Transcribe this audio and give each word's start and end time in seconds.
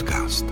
podcast. 0.00 0.44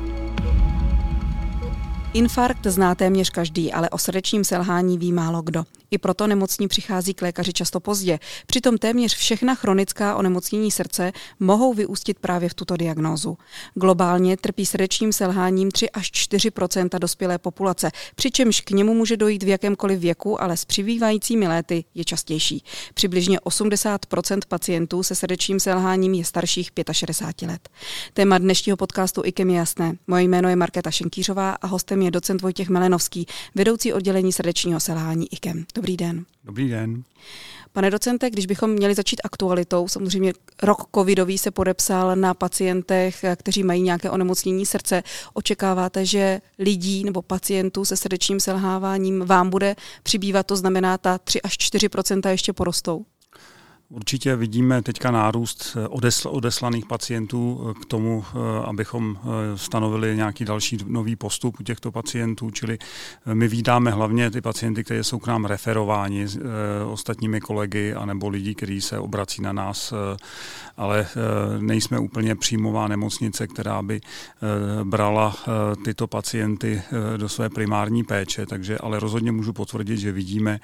Infarkt 2.15 2.67
zná 2.67 2.95
téměř 2.95 3.31
každý, 3.31 3.73
ale 3.73 3.91
o 3.91 3.99
srdečním 3.99 4.45
selhání 4.45 4.99
ví 4.99 5.13
málo 5.13 5.43
kdo. 5.43 5.65
I 5.91 5.99
proto 5.99 6.27
nemocní 6.27 6.69
přichází 6.69 7.15
k 7.15 7.23
lékaři 7.23 7.53
často 7.53 7.81
pozdě. 7.81 8.19
Přitom 8.47 8.79
téměř 8.79 9.15
všechna 9.15 9.55
chronická 9.55 10.17
onemocnění 10.17 10.71
srdce 10.71 11.13
mohou 11.41 11.75
vyústit 11.75 12.19
právě 12.19 12.49
v 12.49 12.55
tuto 12.55 12.77
diagnózu. 12.77 13.39
Globálně 13.75 14.37
trpí 14.37 14.67
srdečním 14.67 15.13
selháním 15.13 15.71
3 15.71 15.91
až 15.91 16.11
4 16.11 16.51
dospělé 16.99 17.39
populace, 17.39 17.91
přičemž 18.15 18.61
k 18.61 18.71
němu 18.71 18.95
může 18.95 19.17
dojít 19.17 19.43
v 19.43 19.49
jakémkoliv 19.49 20.01
věku, 20.01 20.43
ale 20.43 20.57
s 20.57 20.65
přibývajícími 20.65 21.49
léty 21.49 21.85
je 21.95 22.05
častější. 22.05 22.65
Přibližně 22.95 23.39
80% 23.39 24.39
pacientů 24.49 25.03
se 25.03 25.15
srdečním 25.15 25.61
selháním 25.61 26.15
je 26.15 26.25
starších 26.25 26.71
65 26.93 27.49
let. 27.49 27.69
Téma 28.13 28.39
dnešního 28.39 28.77
podcastu 28.77 29.23
IKEM 29.25 29.51
je 29.51 29.57
jasné. 29.57 29.95
Moje 30.07 30.23
jméno 30.23 30.49
je 30.49 30.57
Markéta 30.57 30.91
Šenkýřová 30.91 31.51
a 31.51 31.67
hostem 31.67 32.03
je 32.03 32.11
docent 32.11 32.43
Vojtěch 32.43 32.69
Melenovský, 32.69 33.27
vedoucí 33.55 33.93
oddělení 33.93 34.33
srdečního 34.33 34.81
selhání 34.81 35.33
IKEM. 35.33 35.65
Dobrý 35.79 35.97
den. 35.97 36.25
Dobrý 36.45 36.69
den. 36.69 37.03
Pane 37.73 37.91
docente, 37.91 38.31
když 38.31 38.47
bychom 38.47 38.71
měli 38.71 38.95
začít 38.95 39.21
aktualitou, 39.25 39.89
samozřejmě 39.89 40.33
rok 40.63 40.83
covidový 40.95 41.39
se 41.39 41.51
podepsal 41.51 42.17
na 42.17 42.35
pacientech, 42.35 43.25
kteří 43.37 43.63
mají 43.63 43.83
nějaké 43.83 44.11
onemocnění 44.11 44.67
srdce. 44.67 45.03
Očekáváte, 45.35 46.07
že 46.07 46.41
lidí 46.59 47.05
nebo 47.05 47.23
pacientů 47.23 47.85
se 47.85 47.97
srdečním 47.97 48.41
selháváním 48.41 49.25
vám 49.27 49.51
bude 49.51 49.77
přibývat, 50.03 50.47
to 50.47 50.57
znamená 50.57 50.99
ta 50.99 51.19
3 51.19 51.43
až 51.43 51.53
4% 51.59 52.31
ještě 52.31 52.53
porostou? 52.53 53.05
Určitě 53.91 54.37
vidíme 54.37 54.83
teďka 54.83 55.11
nárůst 55.11 55.77
eh, 55.77 55.89
odesl, 55.89 56.29
odeslaných 56.33 56.87
pacientů 56.87 57.61
eh, 57.71 57.75
k 57.83 57.85
tomu, 57.85 58.25
eh, 58.25 58.65
abychom 58.65 59.19
stanovili 59.55 60.17
nějaký 60.17 60.45
další 60.45 60.79
nový 60.87 61.17
postup 61.17 61.61
u 61.61 61.63
těchto 61.63 61.93
pacientů, 61.93 62.51
čili 62.51 62.79
my 63.35 63.49
vídáme 63.49 63.91
hlavně 63.91 64.31
ty 64.31 64.41
pacienty, 64.41 64.85
kteří 64.85 65.05
jsou 65.05 65.19
k 65.19 65.27
nám 65.27 65.45
referováni 65.45 66.27
ostatními 66.93 67.41
kolegy 67.41 67.95
anebo 67.95 68.29
lidi, 68.29 68.55
kteří 68.55 68.81
se 68.81 68.99
obrací 68.99 69.43
na 69.43 69.53
nás, 69.53 69.93
ale 70.77 71.07
nejsme 71.61 71.99
úplně 71.99 72.37
příjmová 72.37 72.89
nemocnice, 72.89 73.47
která 73.47 73.83
by 73.83 74.01
brala 74.85 75.37
tyto 75.85 76.07
pacienty 76.07 76.83
do 77.17 77.29
své 77.29 77.51
primární 77.51 78.05
péče, 78.05 78.47
takže 78.47 78.79
ale 78.79 79.01
rozhodně 79.01 79.33
můžu 79.33 79.53
potvrdit, 79.53 79.99
že 79.99 80.13
vidíme 80.13 80.61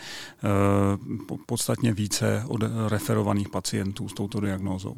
podstatně 1.47 1.93
více 1.93 2.45
od 2.49 2.61
referování 2.89 3.14
referovaných 3.15 3.49
pacientů 3.49 4.09
s 4.09 4.15
touto 4.15 4.41
diagnózou. 4.41 4.97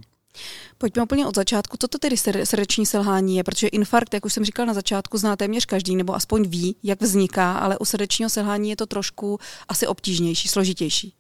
Pojďme 0.79 1.03
úplně 1.03 1.27
od 1.27 1.37
začátku. 1.37 1.77
Co 1.81 1.89
to 1.89 1.99
tedy 1.99 2.17
srdeční 2.45 2.87
selhání 2.87 3.37
je? 3.37 3.45
Protože 3.45 3.69
infarkt, 3.69 4.15
jak 4.15 4.25
už 4.25 4.33
jsem 4.33 4.45
říkal 4.45 4.67
na 4.67 4.75
začátku, 4.75 5.19
zná 5.19 5.37
téměř 5.37 5.65
každý, 5.65 5.97
nebo 5.97 6.15
aspoň 6.15 6.49
ví, 6.49 6.77
jak 6.83 7.03
vzniká, 7.03 7.59
ale 7.59 7.79
u 7.79 7.85
srdečního 7.85 8.31
selhání 8.31 8.71
je 8.71 8.77
to 8.77 8.87
trošku 8.87 9.39
asi 9.69 9.87
obtížnější, 9.87 10.49
složitější. 10.49 11.15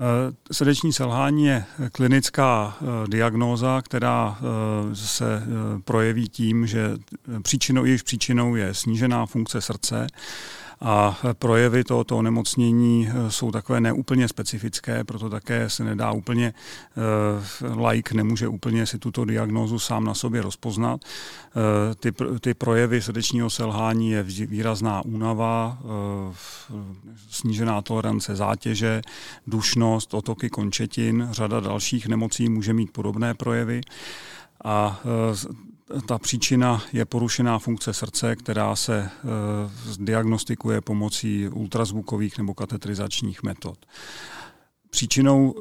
Eh, 0.00 0.34
srdeční 0.52 0.92
selhání 0.92 1.46
je 1.46 1.64
klinická 1.92 2.76
eh, 2.80 2.84
diagnóza, 3.08 3.82
která 3.82 4.38
eh, 4.38 4.96
se 4.96 5.42
projeví 5.84 6.28
tím, 6.28 6.66
že 6.66 6.96
příčinou, 7.42 7.84
jejíž 7.84 8.02
příčinou 8.02 8.54
je 8.54 8.74
snížená 8.74 9.26
funkce 9.26 9.60
srdce 9.60 10.06
a 10.82 11.18
projevy 11.32 11.84
tohoto 11.84 12.16
onemocnění 12.16 13.08
eh, 13.08 13.30
jsou 13.30 13.50
takové 13.50 13.80
neúplně 13.80 14.28
specifické, 14.28 15.04
proto 15.04 15.30
také 15.30 15.70
se 15.70 15.84
nedá 15.84 16.12
úplně, 16.12 16.54
uh, 17.72 17.86
like 17.86 18.14
nemůže 18.14 18.48
úplně 18.48 18.86
si 18.86 18.98
tuto 18.98 19.24
diagnózu 19.24 19.78
sám 19.78 20.04
na 20.04 20.14
sobě 20.14 20.42
rozpoznat. 20.42 21.00
Uh, 21.00 21.94
ty, 21.94 22.12
ty 22.40 22.54
projevy 22.54 23.02
srdečního 23.02 23.50
selhání 23.50 24.10
je 24.10 24.22
výrazná 24.22 25.04
únava, 25.04 25.78
snížená 27.30 27.82
tolerance 27.82 28.36
zátěže, 28.36 29.02
dušnost, 29.46 30.14
otoky 30.14 30.50
končetin, 30.50 31.28
řada 31.30 31.60
dalších 31.60 32.06
nemocí 32.06 32.48
může 32.48 32.72
mít 32.72 32.92
podobné 32.92 33.34
projevy. 33.34 33.80
A 34.64 35.00
ta 36.06 36.18
příčina 36.18 36.82
je 36.92 37.04
porušená 37.04 37.58
funkce 37.58 37.92
srdce, 37.94 38.36
která 38.36 38.76
se 38.76 38.98
e, 38.98 39.10
diagnostikuje 39.98 40.80
pomocí 40.80 41.48
ultrazvukových 41.48 42.38
nebo 42.38 42.54
katetrizačních 42.54 43.42
metod. 43.42 43.78
Příčinou 44.90 45.54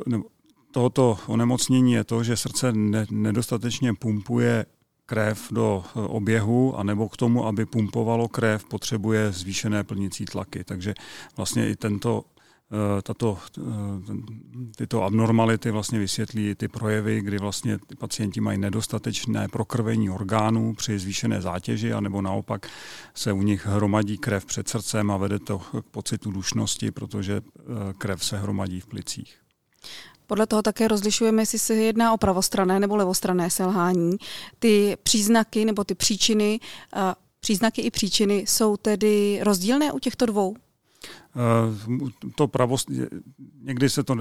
tohoto 0.72 1.18
onemocnění 1.28 1.94
je 1.94 2.04
to, 2.04 2.24
že 2.24 2.38
srdce 2.38 2.74
nedostatečně 3.12 3.94
pumpuje 3.94 4.66
krev 5.06 5.48
do 5.52 5.84
e, 5.84 6.00
oběhu, 6.00 6.78
anebo 6.78 7.10
k 7.10 7.18
tomu, 7.18 7.46
aby 7.46 7.66
pumpovalo 7.66 8.28
krev, 8.28 8.66
potřebuje 8.66 9.32
zvýšené 9.32 9.84
plnící 9.84 10.26
tlaky. 10.26 10.64
Takže 10.64 10.94
vlastně 11.38 11.70
i 11.70 11.76
tento 11.76 12.24
tato, 13.04 13.38
eh, 13.58 13.62
tyto 14.76 15.04
abnormality 15.04 15.72
vlastně 15.72 16.00
vysvětlí 16.00 16.56
ty 16.56 16.68
projevy, 16.68 17.22
kdy 17.22 17.38
vlastně 17.38 17.78
ty 17.88 17.96
pacienti 17.96 18.42
mají 18.42 18.58
nedostatečné 18.58 19.48
prokrvení 19.48 20.10
orgánů 20.10 20.74
při 20.76 21.00
zvýšené 21.00 21.42
zátěži, 21.42 21.94
anebo 21.94 22.22
naopak 22.22 22.68
se 23.14 23.32
u 23.32 23.42
nich 23.42 23.66
hromadí 23.66 24.18
krev 24.18 24.46
před 24.46 24.70
srdcem 24.70 25.12
a 25.12 25.18
vede 25.18 25.40
to 25.40 25.60
k 25.60 25.86
pocitu 25.92 26.32
dušnosti, 26.32 26.92
protože 26.92 27.42
eh, 27.42 27.64
krev 27.98 28.26
se 28.26 28.38
hromadí 28.38 28.80
v 28.80 28.88
plicích. 28.88 29.36
Podle 30.28 30.48
toho 30.48 30.62
také 30.62 30.88
rozlišujeme, 30.88 31.42
jestli 31.42 31.60
se 31.60 31.76
jedná 31.76 32.14
o 32.14 32.18
pravostrané 32.18 32.80
nebo 32.80 32.96
levostrané 32.96 33.50
selhání. 33.50 34.18
Ty 34.60 34.98
příznaky 35.04 35.66
nebo 35.66 35.84
ty 35.84 35.96
příčiny, 35.96 36.60
příznaky 37.40 37.82
i 37.82 37.92
příčiny 37.92 38.44
jsou 38.48 38.78
tedy 38.78 39.40
rozdílné 39.44 39.92
u 39.92 40.00
těchto 40.00 40.26
dvou? 40.26 40.56
Eh, 41.36 42.30
to 42.36 42.48
pravost, 42.48 42.88
někdy 43.62 43.90
se 43.90 44.04
to, 44.04 44.16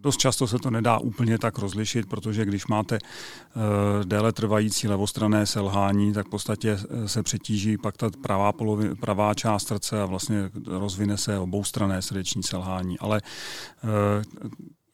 dost 0.00 0.16
často 0.16 0.46
se 0.46 0.58
to 0.58 0.70
nedá 0.70 0.98
úplně 0.98 1.38
tak 1.38 1.58
rozlišit, 1.58 2.08
protože 2.08 2.44
když 2.44 2.66
máte 2.66 2.98
eh, 2.98 4.04
déle 4.04 4.32
trvající 4.32 4.88
levostrané 4.88 5.46
selhání, 5.46 6.12
tak 6.12 6.26
v 6.26 6.30
podstatě 6.30 6.78
eh, 6.90 7.08
se 7.08 7.22
přetíží 7.22 7.78
pak 7.78 7.96
ta 7.96 8.10
pravá, 8.22 8.52
polovi, 8.52 8.94
pravá 8.94 9.34
část 9.34 9.68
srdce 9.68 10.02
a 10.02 10.06
vlastně 10.06 10.50
rozvine 10.66 11.16
se 11.16 11.38
oboustrané 11.38 12.02
srdeční 12.02 12.42
selhání. 12.42 12.98
Ale 12.98 13.20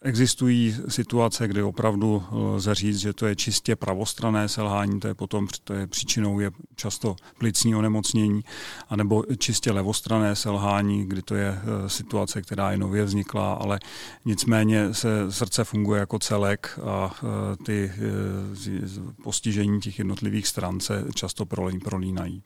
Existují 0.02 0.76
situace, 0.88 1.48
kdy 1.48 1.62
opravdu 1.62 2.22
lze 2.30 2.74
říct, 2.74 2.98
že 2.98 3.12
to 3.12 3.26
je 3.26 3.36
čistě 3.36 3.76
pravostrané 3.76 4.48
selhání, 4.48 5.00
to 5.00 5.08
je 5.08 5.14
potom 5.14 5.48
to 5.64 5.74
je 5.74 5.86
příčinou 5.86 6.40
je 6.40 6.50
často 6.76 7.16
plicní 7.38 7.74
onemocnění, 7.74 8.44
anebo 8.88 9.24
čistě 9.38 9.72
levostrané 9.72 10.36
selhání, 10.36 11.06
kdy 11.08 11.22
to 11.22 11.34
je 11.34 11.48
eh, 11.48 11.88
situace, 11.88 12.42
která 12.42 12.70
je 12.70 12.76
nově 12.76 13.04
vzniklá, 13.04 13.54
ale 13.54 13.80
nicméně 14.24 14.94
se 14.94 15.32
srdce 15.32 15.64
funguje 15.64 16.00
jako 16.00 16.18
celek 16.18 16.78
a 16.84 17.14
eh, 17.14 17.56
ty 17.64 17.92
eh, 17.94 19.22
postižení 19.22 19.80
těch 19.80 19.98
jednotlivých 19.98 20.46
stran 20.46 20.80
se 20.80 21.04
často 21.14 21.46
prolínají. 21.84 22.42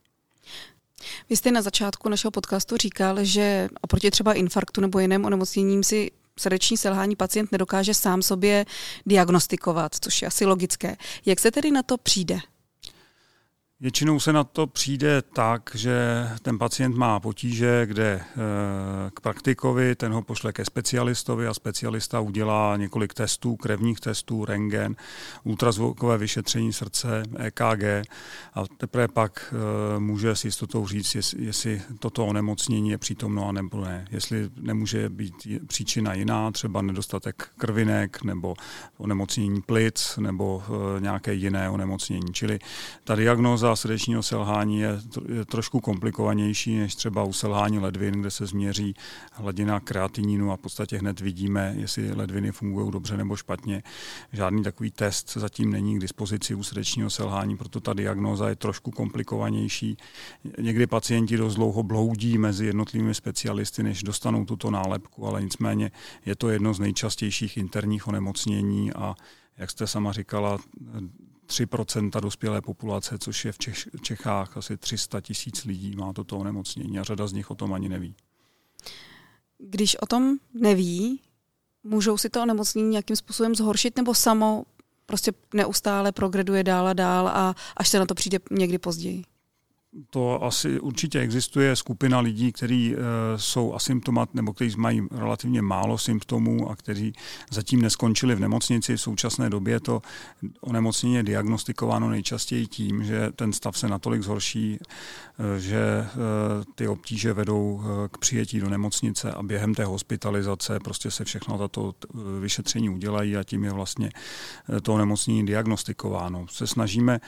Vy 1.31 1.37
jste 1.37 1.51
na 1.51 1.63
začátku 1.63 2.09
našeho 2.09 2.31
podcastu 2.31 2.77
říkal, 2.77 3.25
že 3.25 3.69
oproti 3.81 4.11
třeba 4.11 4.33
infarktu 4.33 4.81
nebo 4.81 4.99
jiným 4.99 5.25
onemocněním 5.25 5.85
si 5.85 6.11
srdeční 6.39 6.77
selhání 6.77 7.17
pacient 7.17 7.53
nedokáže 7.53 7.95
sám 7.95 8.23
sobě 8.23 8.67
diagnostikovat, 9.07 9.95
což 10.01 10.23
je 10.23 10.29
asi 10.29 10.45
logické. 10.45 10.97
Jak 11.27 11.41
se 11.41 11.51
tedy 11.51 11.71
na 11.71 11.83
to 11.83 11.99
přijde? 11.99 12.39
Většinou 13.81 14.21
se 14.21 14.33
na 14.33 14.45
to 14.45 14.67
přijde 14.67 15.23
tak, 15.23 15.71
že 15.75 16.29
ten 16.43 16.59
pacient 16.59 16.97
má 16.97 17.21
potíže, 17.21 17.87
kde 17.87 18.21
eh, 18.21 18.25
k 19.15 19.21
praktikovi, 19.21 19.95
ten 19.95 20.13
ho 20.13 20.23
pošle 20.23 20.53
ke 20.53 20.65
specialistovi 20.65 21.47
a 21.47 21.55
specialista 21.55 22.21
udělá 22.21 22.77
několik 22.77 23.15
testů, 23.15 23.57
krevních 23.57 24.01
testů, 24.01 24.45
rengen, 24.45 24.97
ultrazvukové 25.45 26.19
vyšetření 26.19 26.73
srdce, 26.73 27.23
EKG 27.39 28.09
a 28.55 28.65
teprve 28.77 29.09
pak 29.09 29.55
eh, 29.55 30.01
může 30.01 30.37
s 30.37 30.45
jistotou 30.45 30.87
říct, 30.87 31.17
jestli 31.39 31.83
toto 31.99 32.27
onemocnění 32.27 32.91
je 32.91 32.99
přítomno 32.99 33.49
a 33.49 33.53
nebo 33.53 33.85
ne. 33.85 34.07
Jestli 34.11 34.51
nemůže 34.61 35.09
být 35.09 35.35
příčina 35.67 36.15
jiná, 36.15 36.51
třeba 36.51 36.83
nedostatek 36.83 37.49
krvinek 37.59 38.23
nebo 38.23 38.55
onemocnění 38.99 39.63
plic 39.63 40.19
nebo 40.21 40.63
eh, 40.67 41.01
nějaké 41.01 41.35
jiné 41.35 41.71
onemocnění. 41.71 42.33
Čili 42.33 42.59
ta 43.05 43.15
diagnóza 43.15 43.74
srdečního 43.77 44.23
selhání 44.23 44.79
je, 44.81 45.01
je 45.35 45.45
trošku 45.45 45.81
komplikovanější 45.81 46.77
než 46.77 46.95
třeba 46.95 47.25
u 47.25 47.33
selhání 47.33 47.79
ledvin, 47.79 48.15
kde 48.15 48.31
se 48.31 48.47
změří 48.47 48.95
hladina 49.33 49.81
kreatininu 49.81 50.53
a 50.53 50.57
v 50.57 50.61
podstatě 50.61 50.99
hned 50.99 51.21
vidíme, 51.21 51.75
jestli 51.79 52.13
ledviny 52.13 52.53
fungují 52.53 52.91
dobře 52.91 53.17
nebo 53.17 53.37
špatně. 53.37 53.83
Žádný 54.33 54.63
takový 54.63 54.91
test 54.91 55.33
zatím 55.37 55.71
není 55.71 55.97
k 55.97 56.01
dispozici 56.01 56.55
u 56.55 56.63
srdečního 56.63 57.11
selhání, 57.11 57.57
proto 57.57 57.81
ta 57.81 57.93
diagnóza 57.93 58.49
je 58.49 58.57
trošku 58.57 58.91
komplikovanější. 58.91 59.97
Někdy 60.59 60.87
pacienti 60.87 61.37
dost 61.37 61.55
dlouho 61.55 61.83
bloudí 61.83 62.39
mezi 62.39 62.67
jednotlivými 62.67 63.15
specialisty, 63.15 63.83
než 63.83 64.03
dostanou 64.03 64.45
tuto 64.45 64.71
nálepku, 64.71 65.27
ale 65.27 65.43
nicméně 65.43 65.91
je 66.27 66.37
to 66.37 66.49
jedno 66.49 66.75
z 66.75 66.79
nejčastějších 66.79 67.57
interních 67.57 68.09
onemocnění 68.09 68.93
a 68.93 69.15
jak 69.57 69.71
jste 69.71 69.87
sama 69.87 70.13
říkala, 70.13 70.59
3% 71.47 72.21
dospělé 72.21 72.61
populace, 72.61 73.19
což 73.19 73.45
je 73.45 73.53
v 73.53 73.59
Čech, 73.59 73.89
Čechách 74.03 74.57
asi 74.57 74.77
300 74.77 75.21
tisíc 75.21 75.65
lidí, 75.65 75.97
má 75.97 76.13
toto 76.13 76.39
onemocnění 76.39 76.99
a 76.99 77.03
řada 77.03 77.27
z 77.27 77.33
nich 77.33 77.51
o 77.51 77.55
tom 77.55 77.75
ani 77.75 77.89
neví. 77.89 78.15
Když 79.59 79.97
o 79.97 80.07
tom 80.07 80.37
neví, 80.55 81.21
můžou 81.83 82.19
si 82.19 82.31
to 82.31 82.43
onemocnění 82.43 82.89
nějakým 82.89 83.17
způsobem 83.17 83.55
zhoršit 83.55 83.97
nebo 83.97 84.15
samo 84.15 84.65
prostě 85.07 85.33
neustále 85.55 86.13
progreduje 86.13 86.65
dál 86.65 86.89
a 86.89 86.93
dál 86.93 87.29
a 87.29 87.55
až 87.77 87.89
se 87.89 87.99
na 87.99 88.07
to 88.07 88.15
přijde 88.15 88.39
někdy 88.51 88.79
později? 88.79 89.25
To 90.11 90.45
asi 90.45 90.81
určitě 90.81 91.21
existuje 91.21 91.77
skupina 91.77 92.21
lidí, 92.21 92.53
kteří 92.53 92.95
uh, 92.95 93.01
jsou 93.37 93.75
asymptomat 93.75 94.35
nebo 94.35 94.53
kteří 94.53 94.77
mají 94.77 95.03
relativně 95.11 95.63
málo 95.63 95.99
symptomů 95.99 96.71
a 96.71 96.77
kteří 96.77 97.13
zatím 97.51 97.83
neskončili 97.83 98.35
v 98.35 98.41
nemocnici. 98.41 98.97
V 98.97 99.01
současné 99.01 99.51
době 99.51 99.81
to 99.81 100.03
onemocnění 100.61 101.15
je 101.15 101.23
diagnostikováno 101.23 102.11
nejčastěji 102.11 102.67
tím, 102.67 103.05
že 103.05 103.31
ten 103.37 103.53
stav 103.53 103.79
se 103.79 103.89
natolik 103.89 104.23
zhorší, 104.23 104.79
uh, 104.79 105.47
že 105.59 106.07
uh, 106.17 106.65
ty 106.75 106.89
obtíže 106.89 107.33
vedou 107.33 107.83
k 108.11 108.19
přijetí 108.19 108.61
do 108.61 108.69
nemocnice 108.69 109.33
a 109.33 109.43
během 109.43 109.75
té 109.75 109.85
hospitalizace 109.85 110.81
prostě 110.81 111.11
se 111.11 111.25
všechno 111.25 111.59
tato 111.59 111.95
vyšetření 112.41 112.91
udělají 112.91 113.37
a 113.37 113.45
tím 113.45 113.65
je 113.65 113.73
vlastně 113.73 114.11
to 114.83 114.95
onemocnění 114.95 115.47
diagnostikováno. 115.47 116.47
Se 116.51 116.67
snažíme 116.67 117.21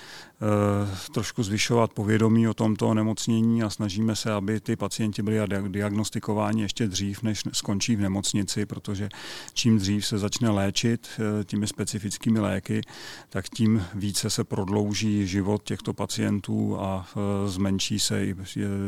trošku 1.13 1.43
zvyšovat 1.43 1.93
povědomí 1.93 2.49
o 2.49 2.55
tomto 2.57 2.89
onemocnění 2.89 3.63
a 3.63 3.71
snažíme 3.71 4.17
se, 4.17 4.33
aby 4.33 4.61
ty 4.61 4.77
pacienti 4.77 5.23
byli 5.23 5.39
diagnostikováni 5.69 6.63
ještě 6.63 6.87
dřív, 6.87 7.23
než 7.23 7.43
skončí 7.53 7.97
v 7.97 8.01
nemocnici, 8.01 8.67
protože 8.67 9.09
čím 9.55 9.79
dřív 9.79 10.07
se 10.07 10.19
začne 10.19 10.51
léčit 10.51 11.09
eh, 11.19 11.45
těmi 11.45 11.67
specifickými 11.67 12.41
léky, 12.41 12.81
tak 13.29 13.49
tím 13.49 13.85
více 13.95 14.31
se 14.31 14.45
prodlouží 14.45 15.27
život 15.27 15.63
těchto 15.63 15.93
pacientů 15.93 16.81
a 16.81 17.07
eh, 17.17 17.49
zmenší 17.49 17.99
se 17.99 18.25
i 18.25 18.35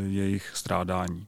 jejich 0.09 0.51
strádání. 0.55 1.27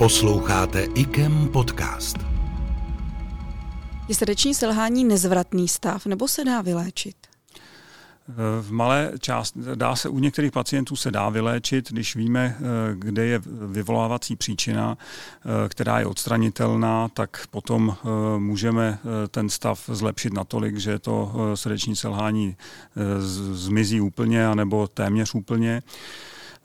Posloucháte 0.00 0.82
IKEM 0.94 1.48
podcast. 1.48 2.29
Je 4.10 4.16
srdeční 4.16 4.54
selhání 4.54 5.04
nezvratný 5.04 5.68
stav 5.68 6.06
nebo 6.06 6.28
se 6.28 6.44
dá 6.44 6.62
vyléčit? 6.62 7.16
V 8.60 8.72
malé 8.72 9.12
část, 9.20 9.56
dá 9.74 9.96
se 9.96 10.08
u 10.08 10.18
některých 10.18 10.52
pacientů 10.52 10.96
se 10.96 11.10
dá 11.10 11.28
vyléčit, 11.28 11.90
když 11.90 12.16
víme, 12.16 12.56
kde 12.94 13.26
je 13.26 13.42
vyvolávací 13.66 14.36
příčina, 14.36 14.98
která 15.68 15.98
je 15.98 16.06
odstranitelná, 16.06 17.08
tak 17.08 17.46
potom 17.50 17.96
můžeme 18.38 18.98
ten 19.30 19.48
stav 19.48 19.90
zlepšit 19.92 20.32
natolik, 20.32 20.76
že 20.76 20.98
to 20.98 21.32
srdeční 21.54 21.96
selhání 21.96 22.56
zmizí 23.52 24.00
úplně, 24.00 24.46
anebo 24.46 24.86
téměř 24.86 25.34
úplně. 25.34 25.82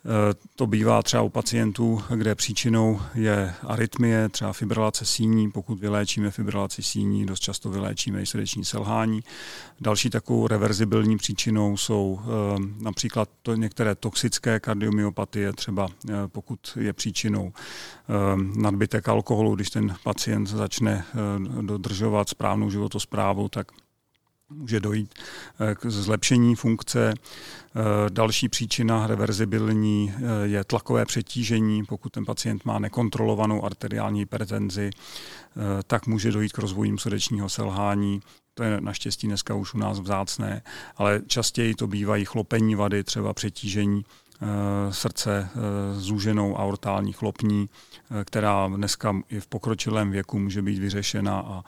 Eh, 0.06 0.34
to 0.56 0.68
bývá 0.68 1.04
třeba 1.04 1.24
u 1.24 1.30
pacientů, 1.30 2.02
kde 2.16 2.36
příčinou 2.36 3.02
je 3.16 3.54
arytmie, 3.64 4.30
třeba 4.30 4.54
fibrilace 4.54 5.06
síní. 5.06 5.52
Pokud 5.52 5.80
vyléčíme 5.80 6.32
fibrilaci 6.32 6.84
síní, 6.84 7.26
dost 7.26 7.40
často 7.40 7.70
vyléčíme 7.70 8.22
i 8.22 8.26
srdeční 8.26 8.66
selhání. 8.66 9.24
Další 9.82 10.10
takovou 10.10 10.48
reverzibilní 10.48 11.18
příčinou 11.18 11.78
jsou 11.78 12.20
eh, 12.24 12.28
například 12.84 13.30
to 13.42 13.56
některé 13.56 13.96
toxické 13.96 14.60
kardiomyopatie, 14.60 15.54
třeba 15.54 15.88
eh, 16.10 16.14
pokud 16.28 16.60
je 16.80 16.94
příčinou 16.94 17.54
nadbytek 18.56 19.10
alkoholu, 19.10 19.56
když 19.56 19.70
ten 19.70 19.96
pacient 20.04 20.48
začne 20.48 21.06
dodržovat 21.62 22.30
správnou 22.30 22.70
životosprávu, 22.70 23.50
tak 23.50 23.72
může 24.50 24.80
dojít 24.80 25.14
k 25.76 25.86
zlepšení 25.86 26.56
funkce 26.56 27.14
Eh, 27.78 28.10
další 28.10 28.50
příčina 28.50 29.08
reverzibilní 29.08 30.14
eh, 30.16 30.48
je 30.48 30.64
tlakové 30.64 31.06
přetížení. 31.06 31.84
Pokud 31.86 32.10
ten 32.10 32.26
pacient 32.26 32.66
má 32.66 32.80
nekontrolovanou 32.80 33.66
arteriální 33.66 34.20
hypertenzi, 34.20 34.90
eh, 34.90 35.60
tak 35.88 36.08
může 36.08 36.32
dojít 36.32 36.54
k 36.54 36.58
rozvojím 36.58 36.98
srdečního 36.98 37.50
selhání. 37.50 38.22
To 38.54 38.64
je 38.64 38.82
naštěstí 38.82 39.28
dneska 39.28 39.56
už 39.56 39.74
u 39.74 39.78
nás 39.78 40.00
vzácné, 40.00 40.62
ale 40.96 41.22
častěji 41.28 41.76
to 41.76 41.88
bývají 41.88 42.26
chlopení 42.26 42.76
vady, 42.76 43.04
třeba 43.04 43.34
přetížení 43.34 44.06
srdce 44.90 45.50
zúženou 45.94 46.60
aortální 46.60 47.14
chlopní, 47.14 47.70
která 48.26 48.68
dneska 48.68 49.16
i 49.30 49.40
v 49.40 49.48
pokročilém 49.48 50.12
věku 50.12 50.40
může 50.40 50.62
být 50.62 50.80
vyřešena 50.80 51.40
a 51.40 51.64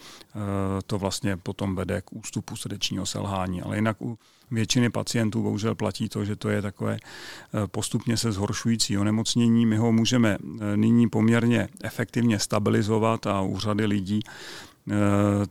to 0.87 0.97
vlastně 0.97 1.37
potom 1.37 1.75
vede 1.75 2.01
k 2.01 2.13
ústupu 2.13 2.55
srdečního 2.55 3.05
selhání. 3.05 3.61
Ale 3.61 3.75
jinak 3.75 4.01
u 4.01 4.17
většiny 4.51 4.89
pacientů 4.89 5.43
bohužel 5.43 5.75
platí 5.75 6.09
to, 6.09 6.25
že 6.25 6.35
to 6.35 6.49
je 6.49 6.61
takové 6.61 6.97
eh, 6.97 7.67
postupně 7.67 8.17
se 8.17 8.31
zhoršující 8.31 8.97
onemocnění. 8.97 9.65
My 9.65 9.77
ho 9.77 9.91
můžeme 9.91 10.37
eh, 10.41 10.77
nyní 10.77 11.09
poměrně 11.09 11.69
efektivně 11.83 12.39
stabilizovat 12.39 13.27
a 13.27 13.41
u 13.41 13.59
řady 13.59 13.85
lidí 13.85 14.19
eh, 14.23 14.93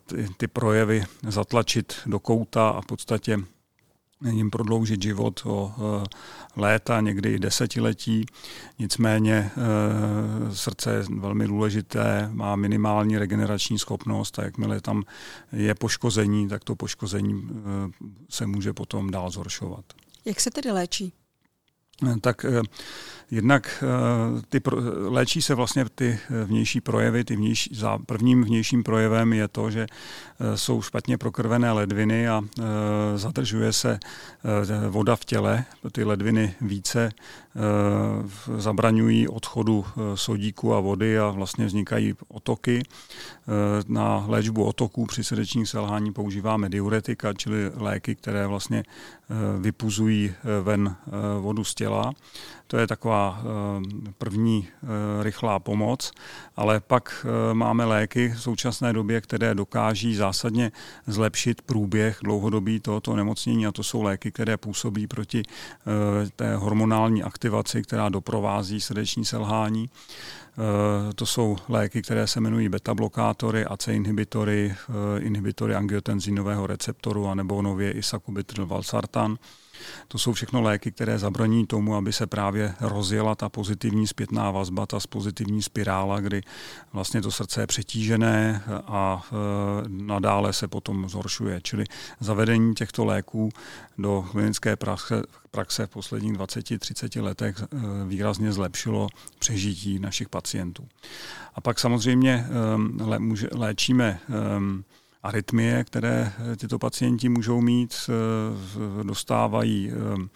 ty, 0.07 0.29
ty 0.37 0.47
projevy 0.47 1.05
zatlačit 1.23 1.95
do 2.07 2.19
kouta 2.19 2.69
a 2.69 2.81
v 2.81 2.87
podstatě 2.87 3.39
jim 4.31 4.51
prodloužit 4.51 5.03
život 5.03 5.43
o 5.45 5.75
léta, 6.57 7.01
někdy 7.01 7.35
i 7.35 7.39
desetiletí. 7.39 8.27
Nicméně 8.79 9.51
srdce 10.53 10.95
je 10.95 11.05
velmi 11.19 11.47
důležité, 11.47 12.31
má 12.33 12.57
minimální 12.57 13.19
regenerační 13.19 13.79
schopnost 13.79 14.39
a 14.39 14.45
jakmile 14.45 14.81
tam 14.81 15.03
je 15.53 15.75
poškození, 15.75 16.49
tak 16.49 16.65
to 16.65 16.77
poškození 16.77 17.49
se 18.31 18.47
může 18.47 18.73
potom 18.73 19.11
dál 19.11 19.31
zhoršovat. 19.31 19.85
Jak 20.25 20.41
se 20.41 20.51
tedy 20.51 20.71
léčí? 20.71 21.13
Tak 22.21 22.47
Jednak 23.31 23.85
eh, 23.85 24.43
ty, 24.49 24.61
léčí 25.09 25.43
se 25.43 25.55
vlastně 25.55 25.85
ty 25.95 26.19
eh, 26.31 26.45
vnější 26.45 26.81
projevy. 26.81 27.25
Ty 27.25 27.37
vnější, 27.37 27.71
za 27.75 27.99
prvním 27.99 28.45
vnějším 28.45 28.83
projevem 28.83 29.33
je 29.33 29.49
to, 29.49 29.71
že 29.71 29.87
eh, 29.87 30.57
jsou 30.57 30.83
špatně 30.83 31.19
prokrvené 31.19 31.73
ledviny 31.73 32.29
a 32.29 32.43
zadržuje 33.15 33.73
se 33.73 33.99
voda 34.89 35.17
v 35.17 35.25
těle. 35.25 35.65
Ty 35.93 36.05
ledviny 36.05 36.55
více 36.61 37.11
zabraňují 38.57 39.29
odchodu 39.29 39.85
sodíku 40.15 40.75
a 40.75 40.81
vody 40.81 41.19
a 41.19 41.31
vlastně 41.31 41.67
vznikají 41.67 42.15
otoky. 42.29 42.83
Na 43.89 44.25
léčbu 44.27 44.65
otoků 44.65 45.07
při 45.07 45.25
srdečním 45.25 45.67
selhání 45.67 46.13
používáme 46.13 46.69
diuretika, 46.69 47.33
čili 47.33 47.71
léky, 47.75 48.15
které 48.15 48.47
vlastně 48.47 48.85
vypuzují 49.61 50.35
ven 50.63 50.97
vodu 51.41 51.65
z 51.65 51.75
těla. 51.75 52.13
To 52.67 52.77
je 52.79 52.87
taková 52.87 53.41
eh, 53.41 54.13
první 54.19 54.69
eh, 54.69 54.87
rychlá 55.23 55.59
pomoc, 55.59 56.13
ale 56.57 56.81
pak 56.81 57.27
eh, 57.27 57.55
máme 57.55 57.85
léky 57.85 58.29
v 58.29 58.43
současné 58.43 58.93
době, 58.93 59.21
které 59.21 59.55
dokáží 59.55 60.15
zásadně 60.15 60.73
zlepšit 61.07 61.63
průběh 61.63 62.19
dlouhodobí 62.23 62.81
tohoto 62.81 63.17
nemocnění 63.17 63.67
a 63.67 63.73
to 63.73 63.83
jsou 63.83 64.03
léky, 64.03 64.33
které 64.33 64.57
působí 64.57 65.07
proti 65.07 65.43
té 66.37 66.57
hormonální 66.57 67.23
aktivaci, 67.23 67.83
která 67.83 68.09
doprovází 68.09 68.81
srdeční 68.81 69.25
selhání. 69.25 69.91
To 71.15 71.27
jsou 71.27 71.57
léky, 71.69 72.03
které 72.03 72.27
se 72.27 72.39
jmenují 72.39 72.69
beta-blokátory, 72.69 73.65
AC 73.65 73.89
inhibitory, 73.89 74.75
inhibitory 75.19 75.75
angiotenzinového 75.75 76.67
receptoru 76.67 77.29
anebo 77.29 77.63
nově 77.63 77.93
i 77.93 78.03
sakubitril 78.03 78.67
valsartan. 78.67 79.37
To 80.09 80.19
jsou 80.19 80.33
všechno 80.33 80.63
léky, 80.63 80.93
které 80.93 81.19
zabraní 81.19 81.67
tomu, 81.67 81.97
aby 81.97 82.13
se 82.13 82.27
právě 82.27 82.75
rozjela 82.81 83.35
ta 83.35 83.49
pozitivní 83.49 84.07
zpětná 84.07 84.51
vazba, 84.51 84.87
ta 84.87 84.99
pozitivní 85.09 85.63
spirála, 85.63 86.21
kdy 86.21 86.43
vlastně 86.93 87.23
to 87.23 87.31
srdce 87.31 87.61
je 87.61 87.67
přetížené 87.67 88.63
a 88.87 89.23
e, 89.25 89.35
nadále 89.89 90.53
se 90.53 90.69
potom 90.69 91.09
zhoršuje. 91.09 91.61
Čili 91.61 91.85
zavedení 92.21 92.75
těchto 92.75 93.05
léků 93.05 93.49
do 93.99 94.27
klinické 94.31 94.77
praxe, 94.77 95.23
praxe 95.51 95.87
v 95.87 95.91
posledních 95.91 96.33
20-30 96.33 97.23
letech 97.23 97.57
e, 97.63 97.67
výrazně 98.07 98.53
zlepšilo 98.53 99.09
přežití 99.39 99.99
našich 99.99 100.29
pacientů. 100.29 100.89
A 101.55 101.61
pak 101.61 101.81
samozřejmě 101.81 102.33
e, 102.33 103.57
léčíme 103.57 104.21
arytmie, 105.27 105.85
které 105.85 106.33
eh, 106.53 106.57
tyto 106.57 106.79
pacienti 106.79 107.29
můžou 107.29 107.61
mít, 107.61 107.95
eh, 108.09 109.05
dostávají 109.05 109.91
eh, 109.91 110.29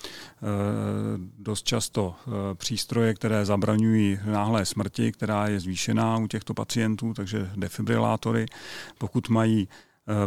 dost 1.38 1.66
často 1.66 2.14
přístroje, 2.54 3.14
které 3.14 3.44
zabraňují 3.44 4.18
náhlé 4.25 4.66
smrti, 4.66 5.12
která 5.12 5.49
je 5.49 5.61
zvýšená 5.61 6.18
u 6.18 6.26
těchto 6.26 6.54
pacientů, 6.54 7.14
takže 7.14 7.50
defibrilátory. 7.56 8.47
Pokud 8.99 9.28
mají 9.28 9.68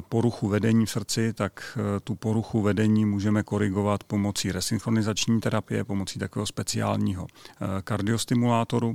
poruchu 0.10 0.48
vedení 0.48 0.86
v 0.86 0.90
srdci, 0.90 1.34
tak 1.34 1.78
tu 2.04 2.16
poruchu 2.16 2.62
vedení 2.62 3.06
můžeme 3.06 3.44
korigovat 3.44 4.04
pomocí 4.04 4.52
resynchronizační 4.52 5.42
terapie, 5.42 5.84
pomocí 5.84 6.20
takového 6.20 6.46
speciálního 6.46 7.28
kardiostimulátoru. 7.84 8.94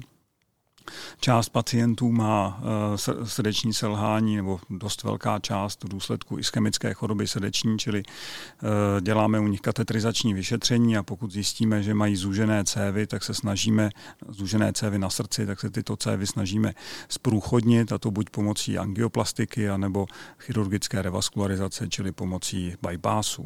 Část 1.21 1.49
pacientů 1.49 2.13
má 2.13 2.61
eh, 2.63 3.25
srdeční 3.25 3.75
selhání 3.75 4.37
nebo 4.37 4.61
dost 4.71 5.03
velká 5.03 5.39
část 5.39 5.85
v 5.85 5.89
důsledku 5.89 6.39
ischemické 6.39 6.95
choroby 6.95 7.29
srdeční, 7.29 7.79
čili 7.79 8.03
eh, 8.03 9.01
děláme 9.01 9.41
u 9.41 9.47
nich 9.47 9.61
katetrizační 9.61 10.35
vyšetření 10.35 10.97
a 10.97 11.03
pokud 11.03 11.33
zjistíme, 11.33 11.83
že 11.83 11.95
mají 11.95 12.17
zúžené 12.17 12.65
cévy, 12.65 13.07
tak 13.07 13.25
se 13.25 13.35
snažíme, 13.35 13.91
zúžené 14.29 14.73
cévy 14.73 14.99
na 14.99 15.11
srdci, 15.11 15.47
tak 15.47 15.61
se 15.61 15.71
tyto 15.71 15.97
cévy 15.97 16.27
snažíme 16.27 16.75
zprůchodnit 17.09 17.93
a 17.93 17.99
to 17.99 18.11
buď 18.11 18.31
pomocí 18.31 18.79
angioplastiky, 18.79 19.69
anebo 19.69 20.07
chirurgické 20.39 21.03
revaskularizace, 21.03 21.89
čili 21.89 22.13
pomocí 22.13 22.75
bypassu. 22.83 23.45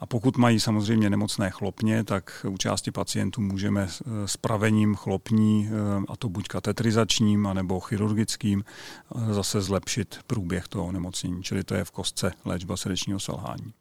A 0.00 0.06
pokud 0.06 0.36
mají 0.36 0.60
samozřejmě 0.60 1.10
nemocné 1.10 1.50
chlopně, 1.50 2.04
tak 2.04 2.46
u 2.48 2.58
části 2.58 2.90
pacientů 2.90 3.40
můžeme 3.40 3.88
s 4.26 4.36
pravením 4.36 4.94
chlopní, 4.94 5.68
eh, 5.68 6.04
a 6.08 6.16
to 6.16 6.28
buď 6.28 6.48
katetrizačním, 6.48 7.46
anebo 7.46 7.80
chirurgickým, 7.80 8.64
eh, 8.64 9.34
zase 9.34 9.60
zlepšit 9.60 10.18
průběh 10.26 10.68
toho 10.68 10.86
onemocnění. 10.86 11.42
Čili 11.42 11.64
to 11.64 11.74
je 11.74 11.84
v 11.84 11.90
kostce 11.90 12.32
léčba 12.44 12.76
srdečního 12.76 13.20
selhání. 13.20 13.72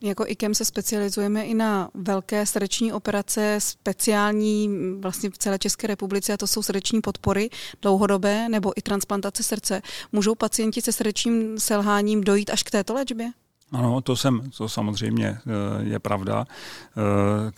Jako 0.00 0.24
IKEM 0.26 0.54
se 0.54 0.64
specializujeme 0.64 1.44
i 1.44 1.54
na 1.54 1.90
velké 1.94 2.46
srdeční 2.46 2.92
operace, 2.92 3.56
speciální 3.58 4.70
vlastně 5.00 5.30
v 5.30 5.38
celé 5.38 5.58
České 5.58 5.86
republice, 5.86 6.32
a 6.32 6.36
to 6.36 6.46
jsou 6.46 6.62
srdeční 6.62 7.00
podpory 7.00 7.50
dlouhodobé 7.82 8.48
nebo 8.48 8.72
i 8.78 8.82
transplantace 8.82 9.42
srdce. 9.42 9.82
Můžou 10.12 10.34
pacienti 10.34 10.82
se 10.82 10.92
srdečním 10.92 11.60
selháním 11.60 12.20
dojít 12.20 12.50
až 12.50 12.62
k 12.62 12.70
této 12.70 12.94
léčbě? 12.94 13.30
Ano, 13.72 14.00
to, 14.00 14.16
jsem, 14.16 14.50
to 14.56 14.68
samozřejmě 14.68 15.26
eh, 15.28 15.40
je 15.80 15.98
pravda. 15.98 16.46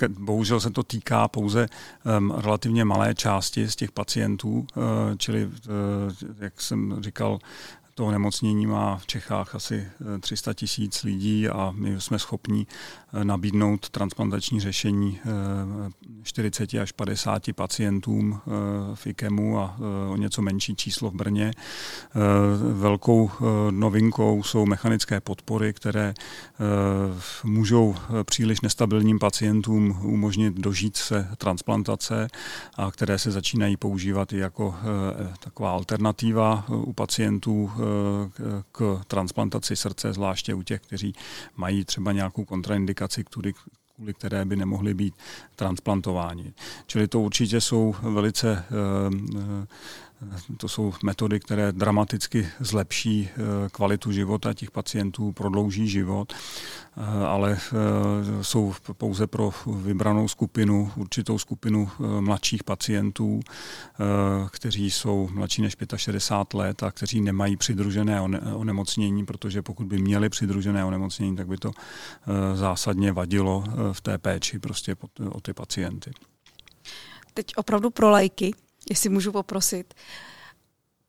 Eh, 0.03 0.09
bohužel 0.09 0.61
se 0.61 0.71
to 0.71 0.83
týká 0.83 1.29
pouze 1.29 1.69
relativně 2.37 2.85
malé 2.85 3.15
části 3.15 3.69
z 3.69 3.77
těch 3.77 3.93
pacientů, 3.93 4.67
eh, 4.77 4.81
čili, 5.17 5.51
jak 6.41 6.61
jsem 6.61 6.97
říkal, 7.01 7.39
to 7.95 8.07
onemocnění 8.07 8.67
má 8.67 8.97
v 8.97 9.07
Čechách 9.07 9.55
asi 9.55 9.89
300 10.21 10.55
tisíc 10.55 11.03
lidí 11.03 11.49
a 11.49 11.73
my 11.75 12.01
jsme 12.01 12.19
schopni 12.19 12.67
nabídnout 13.23 13.91
transplantační 13.91 14.61
řešení 14.61 15.21
40 16.23 16.75
až 16.75 16.93
50 16.93 17.43
pacientům 17.55 18.41
v 18.95 19.07
IKEMu 19.07 19.59
a 19.59 19.77
o 20.09 20.17
něco 20.17 20.43
menší 20.43 20.77
číslo 20.77 21.11
v 21.11 21.15
Brně. 21.15 21.51
Velkou 22.73 23.31
novinkou 23.71 24.43
jsou 24.43 24.67
mechanické 24.67 25.21
podpory, 25.21 25.73
které 25.73 26.15
můžou 27.45 27.95
příliš 28.25 28.61
nestabilním 28.61 29.19
pacientům 29.19 29.99
umožnit 30.03 30.55
dožít 30.55 30.97
se 30.97 31.29
transplantace 31.37 32.29
a 32.77 32.91
které 32.91 33.19
se 33.19 33.31
začínají 33.31 33.77
používat 33.77 34.33
i 34.33 34.39
jako 34.39 34.75
taková 35.41 35.71
alternativa 35.71 36.65
u 36.69 36.93
pacientů 36.93 37.71
k 38.73 39.01
transplantaci 39.07 39.77
srdce, 39.77 40.13
zvláště 40.13 40.55
u 40.55 40.63
těch, 40.63 40.81
kteří 40.81 41.15
mají 41.57 41.85
třeba 41.85 42.13
nějakou 42.13 42.45
kontraindikaci, 42.45 43.25
kvůli 43.25 43.55
které 44.13 44.45
by 44.45 44.57
nemohly 44.57 44.95
být 44.95 45.15
transplantováni. 45.57 46.53
Čili 46.87 47.09
to 47.09 47.21
určitě 47.21 47.61
jsou 47.61 47.95
velice 48.03 48.65
eh, 48.65 49.67
to 50.57 50.69
jsou 50.69 50.93
metody, 51.03 51.41
které 51.41 51.73
dramaticky 51.73 52.49
zlepší 52.61 53.29
eh, 53.33 53.69
kvalitu 53.69 54.13
života 54.13 54.55
těch 54.55 54.71
pacientů, 54.71 55.33
prodlouží 55.33 55.89
život, 55.89 56.33
eh, 56.33 57.27
ale 57.27 57.59
eh, 57.59 58.45
jsou 58.45 58.75
pouze 58.93 59.27
pro 59.27 59.53
vybranou 59.67 60.29
skupinu, 60.29 60.93
určitou 60.97 61.39
skupinu 61.39 61.91
mladších 62.21 62.65
pacientů, 62.65 63.41
kteří 64.51 64.91
jsou 64.91 65.29
mladší 65.33 65.63
než 65.63 65.77
65 65.97 66.59
let 66.59 66.83
a 66.83 66.91
kteří 66.91 67.21
nemají 67.21 67.57
přidružené 67.57 68.21
onemocnění, 68.55 69.27
protože 69.27 69.63
pokud 69.63 69.87
by 69.87 69.99
měli 69.99 70.29
přidružené 70.29 70.85
onemocnění, 70.85 71.37
tak 71.37 71.47
by 71.47 71.57
to 71.57 71.73
zásadně 72.55 73.13
vadilo 73.13 73.65
v 73.93 74.01
té 74.01 74.19
péči 74.19 74.59
prostě 74.59 74.97
o 75.31 75.41
ty 75.41 75.53
pacienty. 75.53 76.11
Teď 77.35 77.47
opravdu 77.57 77.91
pro 77.91 78.11
lajky, 78.11 78.53
jestli 78.91 79.09
můžu 79.09 79.33
poprosit. 79.33 79.95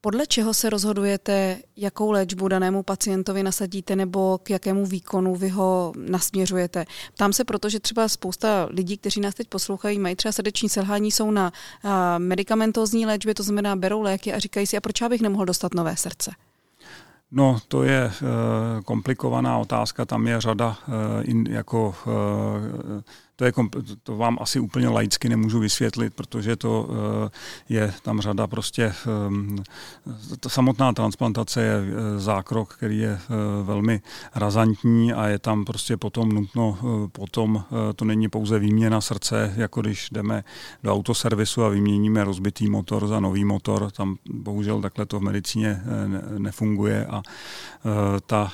Podle 0.03 0.27
čeho 0.27 0.53
se 0.53 0.69
rozhodujete, 0.69 1.57
jakou 1.77 2.11
léčbu 2.11 2.47
danému 2.47 2.83
pacientovi 2.83 3.43
nasadíte 3.43 3.95
nebo 3.95 4.37
k 4.43 4.49
jakému 4.49 4.85
výkonu 4.85 5.35
vy 5.35 5.49
ho 5.49 5.93
nasměřujete? 5.97 6.85
Ptám 7.13 7.33
se 7.33 7.43
proto, 7.43 7.69
že 7.69 7.79
třeba 7.79 8.07
spousta 8.07 8.67
lidí, 8.71 8.97
kteří 8.97 9.21
nás 9.21 9.35
teď 9.35 9.47
poslouchají, 9.47 9.99
mají 9.99 10.15
třeba 10.15 10.31
srdeční 10.31 10.69
selhání, 10.69 11.11
jsou 11.11 11.31
na 11.31 11.51
medicamentózní 12.17 13.05
léčbě, 13.05 13.33
to 13.33 13.43
znamená 13.43 13.75
berou 13.75 14.01
léky 14.01 14.33
a 14.33 14.39
říkají 14.39 14.67
si, 14.67 14.77
a 14.77 14.81
proč 14.81 15.01
já 15.01 15.09
bych 15.09 15.21
nemohl 15.21 15.45
dostat 15.45 15.73
nové 15.73 15.97
srdce? 15.97 16.31
No, 17.31 17.59
to 17.67 17.83
je 17.83 18.01
e, 18.01 18.11
komplikovaná 18.85 19.57
otázka, 19.57 20.05
tam 20.05 20.27
je 20.27 20.41
řada 20.41 20.77
e, 20.87 21.23
in, 21.23 21.47
jako 21.49 21.95
e, 22.07 22.11
to, 23.41 23.45
je, 23.45 23.53
to 24.03 24.17
vám 24.17 24.37
asi 24.41 24.59
úplně 24.59 24.87
laicky 24.87 25.29
nemůžu 25.29 25.59
vysvětlit, 25.59 26.13
protože 26.13 26.55
to 26.55 26.89
eh, 26.89 27.29
je 27.69 27.93
tam 28.01 28.21
řada 28.21 28.47
prostě, 28.47 28.93
ehm, 29.27 29.63
ta 30.39 30.49
samotná 30.49 30.93
transplantace 30.93 31.61
je 31.61 31.73
eh, 31.73 32.19
zákrok, 32.19 32.73
který 32.73 32.97
je 32.97 33.11
eh, 33.11 33.33
velmi 33.63 34.01
razantní 34.35 35.13
a 35.13 35.27
je 35.27 35.39
tam 35.39 35.65
prostě 35.65 35.97
potom 35.97 36.29
nutno, 36.29 36.77
potom 37.11 37.63
to 37.95 38.05
není 38.05 38.29
pouze 38.29 38.59
výměna 38.59 39.01
srdce, 39.01 39.53
jako 39.57 39.81
když 39.81 40.09
jdeme 40.11 40.43
do 40.83 40.93
autoservisu 40.93 41.63
a 41.63 41.69
vyměníme 41.69 42.23
rozbitý 42.23 42.69
motor 42.69 43.07
za 43.07 43.19
nový 43.19 43.45
motor, 43.45 43.91
tam 43.91 44.15
bohužel 44.29 44.81
takhle 44.81 45.05
to 45.05 45.19
v 45.19 45.21
medicíně 45.21 45.81
nefunguje 46.37 47.05
a 47.05 47.21
ta 48.25 48.51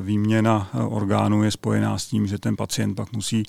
výměna 0.00 0.70
orgánů 0.88 1.42
je 1.42 1.50
spojená 1.50 1.98
s 1.98 2.06
tím, 2.06 2.26
že 2.26 2.38
ten 2.38 2.56
pacient 2.56 2.94
pak 2.94 3.12
musí 3.12 3.42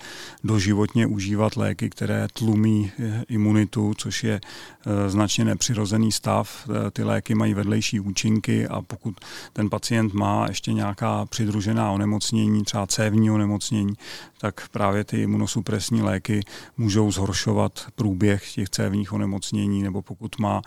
doživotně 0.52 1.08
užívat 1.08 1.56
léky, 1.56 1.90
které 1.90 2.28
tlumí 2.34 2.92
eh, 3.00 3.24
imunitu, 3.30 3.94
což 3.98 4.24
je 4.24 4.42
eh, 4.42 5.10
značně 5.10 5.46
nepřirozený 5.46 6.12
stav. 6.12 6.70
Eh, 6.70 6.92
ty 6.92 7.04
léky 7.04 7.36
mají 7.36 7.54
vedlejší 7.54 8.00
účinky 8.00 8.68
a 8.68 8.82
pokud 8.82 9.16
ten 9.54 9.70
pacient 9.70 10.14
má 10.14 10.46
ještě 10.48 10.74
nějaká 10.74 11.26
přidružená 11.26 11.92
onemocnění, 11.92 12.64
třeba 12.64 12.88
cévní 12.88 13.32
onemocnění, 13.32 13.94
tak 14.42 14.70
právě 14.70 15.04
ty 15.04 15.22
imunosupresní 15.22 16.02
léky 16.02 16.42
můžou 16.78 17.12
zhoršovat 17.12 17.86
průběh 17.96 18.52
těch 18.52 18.70
cévních 18.70 19.14
onemocnění, 19.14 19.84
nebo 19.84 20.02
pokud 20.02 20.40
má 20.40 20.62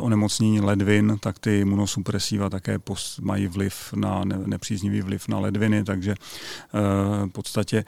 onemocnění 0.00 0.60
ledvin, 0.60 1.16
tak 1.20 1.38
ty 1.38 1.60
imunosupresiva 1.60 2.50
také 2.50 2.78
mají 3.20 3.46
vliv 3.46 3.92
na 3.96 4.24
nepříznivý 4.24 5.00
vliv 5.02 5.28
na 5.28 5.38
ledviny, 5.38 5.84
takže 5.84 6.14
v 7.26 7.32
podstatě 7.32 7.84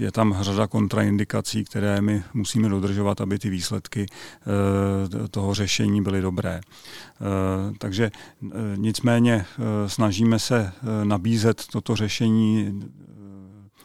je 0.00 0.12
tam 0.12 0.36
řada 0.40 0.66
kontraindikací, 0.66 1.64
které 1.64 2.00
my 2.00 2.22
musíme 2.34 2.68
dodržovat, 2.68 3.20
aby 3.20 3.38
ty 3.38 3.50
výsledky 3.50 4.06
eh, 4.06 5.28
toho 5.28 5.54
řešení 5.54 6.02
byly 6.02 6.20
dobré. 6.20 6.60
Eh, 6.60 7.74
takže 7.78 8.10
eh, 8.10 8.48
nicméně 8.76 9.44
snažíme 9.86 10.38
se 10.38 10.72
nabízet 11.04 11.66
toto 11.72 11.96
řešení 11.96 12.80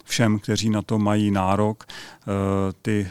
všem, 0.04 0.40
kteří 0.40 0.70
na 0.70 0.82
to 0.82 1.00
mají 1.00 1.32
nárok. 1.32 1.84
Ty 2.82 3.08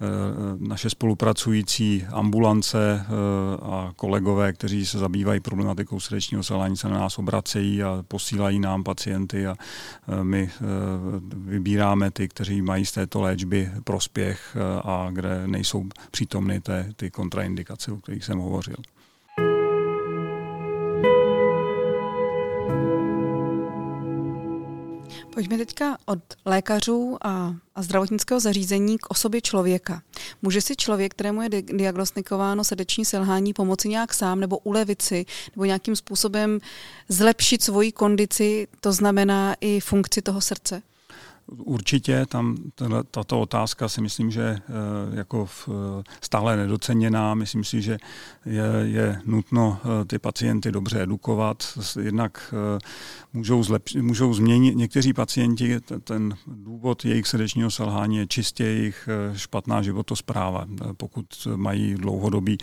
Eh, 0.00 0.56
naše 0.58 0.90
spolupracující 0.90 2.04
ambulance 2.12 2.78
eh, 3.00 3.06
a 3.62 3.92
kolegové, 3.96 4.52
kteří 4.52 4.86
se 4.86 4.98
zabývají 4.98 5.40
problematikou 5.40 6.00
srdečního 6.00 6.42
selhání, 6.42 6.76
se 6.76 6.88
na 6.88 6.98
nás 6.98 7.18
obracejí 7.18 7.82
a 7.82 8.04
posílají 8.08 8.60
nám 8.60 8.84
pacienty 8.84 9.46
a 9.46 9.56
eh, 9.58 10.24
my 10.24 10.50
vybíráme 11.36 12.10
ty, 12.10 12.28
kteří 12.28 12.62
mají 12.62 12.86
z 12.86 12.92
této 12.92 13.20
léčby 13.20 13.70
prospěch 13.84 14.56
a 14.84 15.08
kde 15.12 15.46
nejsou 15.46 15.84
přítomny 16.10 16.60
ty 16.96 17.10
kontraindikace, 17.10 17.92
o 17.92 17.96
kterých 17.96 18.24
jsem 18.24 18.38
hovořil. 18.38 18.76
Pojďme 25.36 25.58
teďka 25.58 25.98
od 26.06 26.18
lékařů 26.44 27.18
a, 27.22 27.54
a 27.74 27.82
zdravotnického 27.82 28.40
zařízení 28.40 28.98
k 28.98 29.10
osobě 29.10 29.40
člověka. 29.40 30.02
Může 30.42 30.60
si 30.60 30.76
člověk, 30.76 31.14
kterému 31.14 31.42
je 31.42 31.48
diagnostikováno 31.62 32.64
srdeční 32.64 33.04
selhání, 33.04 33.52
pomoci 33.52 33.88
nějak 33.88 34.14
sám 34.14 34.40
nebo 34.40 34.58
ulevit 34.58 35.02
si, 35.02 35.26
nebo 35.56 35.64
nějakým 35.64 35.96
způsobem 35.96 36.58
zlepšit 37.08 37.62
svoji 37.62 37.92
kondici, 37.92 38.68
to 38.80 38.92
znamená 38.92 39.56
i 39.60 39.80
funkci 39.80 40.22
toho 40.22 40.40
srdce? 40.40 40.82
Určitě 41.48 42.26
tam 42.26 42.56
tato 43.10 43.40
otázka 43.40 43.88
si 43.88 44.00
myslím, 44.00 44.30
že 44.30 44.58
jako 45.12 45.48
stále 46.20 46.56
nedoceněná. 46.56 47.34
Myslím 47.34 47.64
si, 47.64 47.82
že 47.82 47.98
je, 48.46 48.64
je 48.82 49.20
nutno 49.26 49.78
ty 50.06 50.18
pacienty 50.18 50.72
dobře 50.72 51.02
edukovat. 51.02 51.78
Jednak 52.00 52.54
můžou, 53.32 53.60
zlepš- 53.60 54.02
můžou 54.02 54.34
změnit, 54.34 54.76
někteří 54.76 55.12
pacienti, 55.12 55.80
ten 56.04 56.34
důvod 56.46 57.04
jejich 57.04 57.26
srdečního 57.26 57.70
selhání 57.70 58.16
je 58.16 58.26
čistě 58.26 58.64
jejich 58.64 59.08
špatná 59.34 59.82
životospráva. 59.82 60.66
Pokud 60.96 61.26
mají 61.56 61.94
dlouhodobý 61.94 62.58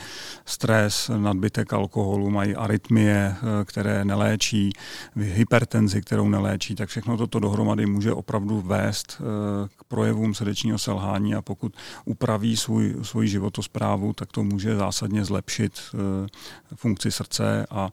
stres, 0.46 1.12
nadbytek 1.18 1.74
alkoholu, 1.74 2.30
mají 2.30 2.56
arytmie, 2.56 3.36
které 3.66 4.06
neléčí, 4.06 4.70
hypertenzi, 5.16 6.02
kterou 6.02 6.30
neléčí, 6.30 6.76
tak 6.76 6.90
všechno 6.90 7.18
toto 7.18 7.40
dohromady 7.40 7.86
může 7.86 8.14
opravdu 8.14 8.62
vést 8.78 9.22
eh, 9.22 9.70
k 9.78 9.84
projevům 9.84 10.34
srdečního 10.34 10.78
selhání 10.78 11.36
a 11.36 11.42
pokud 11.42 11.74
upraví 12.06 12.58
svůj, 12.58 12.96
svůj 13.02 13.28
životosprávu, 13.28 14.14
tak 14.14 14.32
to 14.32 14.44
může 14.44 14.76
zásadně 14.76 15.26
zlepšit 15.26 15.74
eh, 15.94 16.28
funkci 16.76 17.12
srdce 17.12 17.66
a 17.70 17.90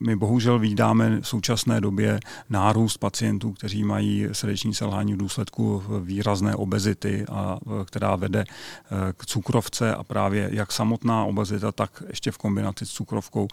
my 0.00 0.16
bohužel 0.16 0.58
vydáme 0.58 1.20
v 1.20 1.28
současné 1.28 1.80
době 1.80 2.20
nárůst 2.50 2.96
pacientů, 2.96 3.52
kteří 3.52 3.84
mají 3.84 4.28
srdeční 4.32 4.74
selhání 4.74 5.14
v 5.14 5.16
důsledku 5.16 5.82
výrazné 6.00 6.54
obezity, 6.54 7.24
a, 7.32 7.58
eh, 7.66 7.84
která 7.84 8.16
vede 8.16 8.44
eh, 8.44 9.12
k 9.16 9.26
cukrovce 9.26 9.94
a 9.94 10.04
právě 10.04 10.48
jak 10.52 10.72
samotná 10.72 11.24
obezita, 11.24 11.72
tak 11.72 12.02
ještě 12.08 12.30
v 12.30 12.38
kombinaci 12.38 12.86
s 12.86 12.90
cukrovkou 12.90 13.48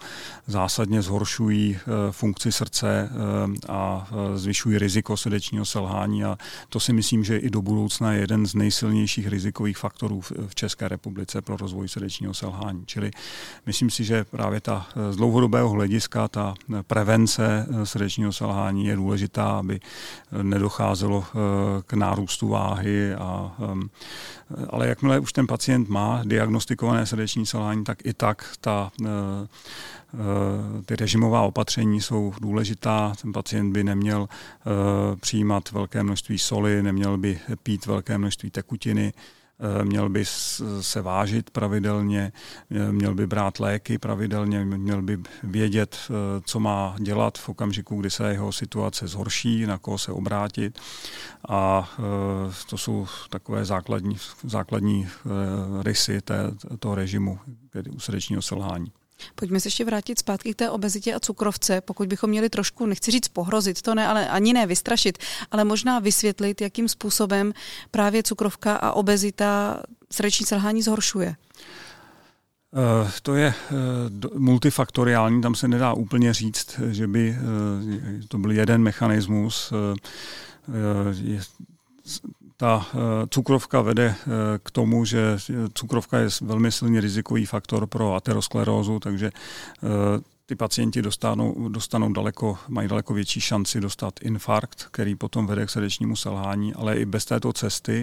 zásadně 0.46 1.02
zhoršují 1.02 1.78
funkci 2.10 2.52
srdce 2.52 3.10
a 3.68 4.08
zvyšují 4.34 4.78
riziko 4.78 5.16
srdečního 5.16 5.64
selhání 5.64 6.24
a 6.24 6.38
to 6.68 6.80
si 6.80 6.92
myslím, 6.92 7.24
že 7.24 7.36
i 7.36 7.50
do 7.50 7.62
budoucna 7.62 8.12
je 8.12 8.20
jeden 8.20 8.46
z 8.46 8.54
nejsilnějších 8.54 9.28
rizikových 9.28 9.78
faktorů 9.78 10.20
v 10.46 10.54
České 10.54 10.88
republice 10.88 11.42
pro 11.42 11.56
rozvoj 11.56 11.88
srdečního 11.88 12.34
selhání. 12.34 12.82
Čili 12.86 13.10
myslím 13.66 13.90
si, 13.90 14.04
že 14.04 14.24
právě 14.24 14.60
ta 14.60 14.86
z 15.10 15.16
dlouhodobé 15.16 15.61
dlouhodobého 15.62 15.68
hlediska 15.70 16.28
ta 16.28 16.54
prevence 16.86 17.66
eh, 17.68 17.86
srdečního 17.86 18.32
selhání 18.32 18.86
je 18.86 18.96
důležitá, 18.96 19.58
aby 19.58 19.80
eh, 19.80 20.42
nedocházelo 20.42 21.24
eh, 21.24 21.38
k 21.86 21.92
nárůstu 21.92 22.48
váhy. 22.48 23.14
A, 23.14 23.56
ehm, 23.72 23.90
ale 24.70 24.88
jakmile 24.88 25.18
už 25.18 25.32
ten 25.32 25.46
pacient 25.46 25.88
má 25.88 26.22
diagnostikované 26.24 27.06
srdeční 27.06 27.46
selhání, 27.46 27.84
tak 27.84 28.06
i 28.06 28.12
tak 28.14 28.54
ta 28.60 28.90
ty 30.86 30.96
režimová 30.96 31.42
opatření 31.42 32.00
jsou 32.00 32.34
důležitá. 32.40 33.12
Ten 33.22 33.32
pacient 33.32 33.72
by 33.72 33.84
neměl 33.84 34.28
přijímat 35.20 35.72
velké 35.72 36.02
množství 36.02 36.38
soli, 36.38 36.82
neměl 36.82 37.18
by 37.18 37.40
pít 37.62 37.86
velké 37.86 38.18
množství 38.18 38.50
tekutiny, 38.50 39.12
měl 39.82 40.08
by 40.08 40.24
se 40.80 41.02
vážit 41.02 41.50
pravidelně, 41.50 42.32
eh, 42.70 42.92
měl 42.92 43.14
by 43.14 43.26
brát 43.26 43.60
léky 43.60 43.98
pravidelně, 43.98 44.64
měl 44.64 45.02
by 45.02 45.18
vědět, 45.42 45.96
eh, 46.10 46.12
co 46.44 46.60
má 46.60 46.96
dělat 46.98 47.38
v 47.38 47.48
okamžiku, 47.48 48.00
kdy 48.00 48.10
se 48.10 48.30
jeho 48.30 48.52
situace 48.52 49.08
zhorší, 49.08 49.66
na 49.66 49.78
koho 49.78 49.98
se 49.98 50.12
obrátit. 50.12 50.78
A 51.48 51.90
to 52.70 52.78
jsou 52.78 53.06
takové 53.30 53.64
základní, 53.64 54.16
základní 54.44 55.08
rysy 55.82 56.20
té, 56.20 56.36
toho 56.78 56.94
režimu 56.94 57.38
tedy 57.70 57.90
u 57.90 58.00
srdečního 58.00 58.42
selhání. 58.42 58.92
Pojďme 59.34 59.60
se 59.60 59.66
ještě 59.66 59.84
vrátit 59.84 60.18
zpátky 60.18 60.52
k 60.54 60.56
té 60.56 60.70
obezitě 60.70 61.14
a 61.14 61.20
cukrovce, 61.20 61.80
pokud 61.80 62.08
bychom 62.08 62.30
měli 62.30 62.50
trošku, 62.50 62.86
nechci 62.86 63.10
říct 63.10 63.28
pohrozit, 63.28 63.82
to 63.82 63.94
ne, 63.94 64.06
ale 64.06 64.28
ani 64.28 64.52
ne 64.52 64.66
vystrašit, 64.66 65.18
ale 65.50 65.64
možná 65.64 65.98
vysvětlit, 65.98 66.60
jakým 66.60 66.88
způsobem 66.88 67.52
právě 67.90 68.22
cukrovka 68.22 68.76
a 68.76 68.92
obezita 68.92 69.82
srdeční 70.12 70.46
selhání 70.46 70.82
zhoršuje. 70.82 71.36
Uh, 73.02 73.10
to 73.22 73.34
je 73.34 73.54
uh, 73.70 74.38
multifaktoriální, 74.38 75.42
tam 75.42 75.54
se 75.54 75.68
nedá 75.68 75.92
úplně 75.92 76.34
říct, 76.34 76.80
že 76.90 77.06
by 77.06 77.30
uh, 77.30 78.26
to 78.28 78.38
byl 78.38 78.50
jeden 78.50 78.82
mechanismus. 78.82 79.72
Ta 82.62 82.78
eh, 82.78 83.26
cukrovka 83.26 83.82
vede 83.82 84.14
eh, 84.14 84.58
k 84.62 84.68
tomu, 84.70 85.02
že 85.02 85.34
cukrovka 85.74 86.18
je 86.18 86.28
velmi 86.46 86.70
silný 86.70 87.00
rizikový 87.02 87.46
faktor 87.46 87.90
pro 87.90 88.14
aterosklerózu, 88.14 89.02
takže 89.02 89.34
eh, 89.34 89.88
ty 90.52 90.56
pacienti 90.56 91.02
dostanou, 91.02 91.68
dostanou 91.68 92.12
daleko, 92.12 92.58
mají 92.68 92.88
daleko 92.88 93.14
větší 93.14 93.40
šanci 93.40 93.80
dostat 93.80 94.14
infarkt, 94.22 94.88
který 94.90 95.14
potom 95.14 95.46
vede 95.46 95.66
k 95.66 95.70
srdečnímu 95.70 96.16
selhání, 96.16 96.74
ale 96.74 96.96
i 96.96 97.04
bez 97.04 97.24
této 97.24 97.52
cesty, 97.52 98.02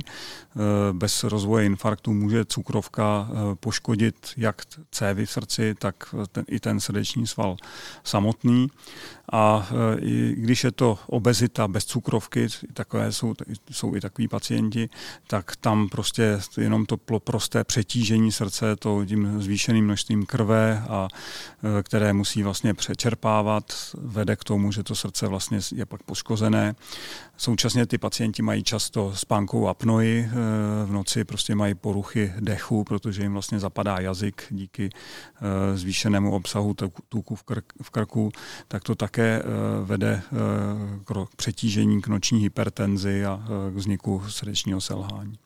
bez 0.92 1.24
rozvoje 1.24 1.66
infarktu 1.66 2.14
může 2.14 2.46
cukrovka 2.46 3.30
poškodit 3.60 4.16
jak 4.38 4.62
cévy 4.92 5.26
v 5.26 5.32
srdci, 5.32 5.76
tak 5.80 6.16
ten, 6.32 6.46
i 6.48 6.60
ten 6.60 6.80
srdeční 6.80 7.28
sval 7.28 7.58
samotný. 8.04 8.68
A 9.32 9.70
e, 9.72 10.00
i 10.00 10.36
když 10.38 10.64
je 10.64 10.72
to 10.72 11.00
obezita 11.08 11.68
bez 11.68 11.86
cukrovky, 11.86 12.48
takové 12.74 13.12
jsou, 13.12 13.34
jsou 13.72 13.96
i 13.96 14.02
takový 14.02 14.28
pacienti, 14.28 14.90
tak 15.28 15.56
tam 15.56 15.90
prostě 15.90 16.40
jenom 16.58 16.86
to 16.86 16.98
prosté 16.98 17.64
přetížení 17.64 18.32
srdce, 18.32 18.76
to 18.76 19.06
tím 19.06 19.42
zvýšeným 19.42 19.86
množstvím 19.86 20.26
krve, 20.26 20.84
a, 20.90 21.08
které 21.84 22.14
musí 22.14 22.39
vlastně 22.44 22.74
přečerpávat, 22.74 23.74
vede 23.94 24.36
k 24.36 24.44
tomu, 24.44 24.72
že 24.72 24.84
to 24.84 24.96
srdce 24.96 25.28
vlastně 25.28 25.60
je 25.76 25.86
pak 25.86 26.04
poškozené. 26.04 26.76
Současně 27.38 27.86
ty 27.86 27.98
pacienti 27.98 28.42
mají 28.42 28.64
často 28.64 29.12
spánkovou 29.16 29.68
apnoji, 29.68 30.20
e, 30.20 30.30
v 30.86 30.92
noci 30.92 31.24
prostě 31.24 31.56
mají 31.56 31.76
poruchy 31.76 32.34
dechu, 32.40 32.84
protože 32.84 33.22
jim 33.22 33.34
vlastně 33.34 33.60
zapadá 33.60 34.00
jazyk 34.00 34.44
díky 34.50 34.90
zvýšenému 35.76 36.32
obsahu 36.32 36.76
tuku 37.10 37.36
v, 37.36 37.44
krk, 37.44 37.74
v 37.82 37.90
krku, 37.90 38.32
tak 38.68 38.84
to 38.84 38.96
také 38.96 39.42
eh, 39.42 39.46
vede 39.86 40.22
eh, 40.24 40.36
k 41.06 41.36
přetížení, 41.36 42.02
k 42.02 42.08
noční 42.08 42.40
hypertenzi 42.40 43.26
a 43.26 43.44
eh, 43.44 43.72
k 43.72 43.76
vzniku 43.76 44.24
srdečního 44.30 44.82
selhání. 44.82 45.40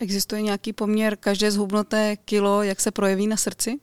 Existuje 0.00 0.42
nějaký 0.42 0.72
poměr 0.72 1.16
každé 1.16 1.50
zhubnuté 1.50 2.16
kilo, 2.16 2.62
jak 2.62 2.80
se 2.80 2.90
projeví 2.90 3.26
na 3.26 3.36
srdci? 3.36 3.80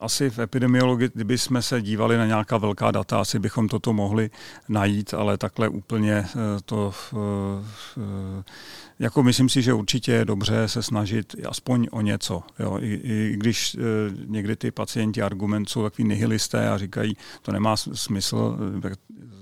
Asi 0.00 0.30
v 0.30 0.38
epidemiologii, 0.38 1.10
kdyby 1.14 1.38
jsme 1.38 1.62
se 1.62 1.82
dívali 1.82 2.16
na 2.16 2.26
nějaká 2.26 2.58
velká 2.58 2.90
data, 2.90 3.20
asi 3.20 3.38
bychom 3.38 3.68
toto 3.68 3.92
mohli 3.92 4.30
najít, 4.68 5.14
ale 5.14 5.38
takhle 5.38 5.68
úplně 5.68 6.26
to 6.64 6.94
jako 8.98 9.22
myslím 9.22 9.48
si, 9.48 9.62
že 9.62 9.72
určitě 9.72 10.12
je 10.12 10.24
dobře 10.24 10.68
se 10.68 10.82
snažit 10.82 11.36
aspoň 11.48 11.88
o 11.90 12.00
něco. 12.00 12.42
Jo. 12.58 12.78
I, 12.80 13.00
I 13.04 13.36
když 13.36 13.76
někdy 14.26 14.56
ty 14.56 14.70
pacienti 14.70 15.22
argument 15.22 15.68
jsou 15.68 15.82
takový 15.82 16.08
nihilisté 16.08 16.68
a 16.68 16.78
říkají, 16.78 17.16
to 17.42 17.52
nemá 17.52 17.76
smysl, 17.76 18.58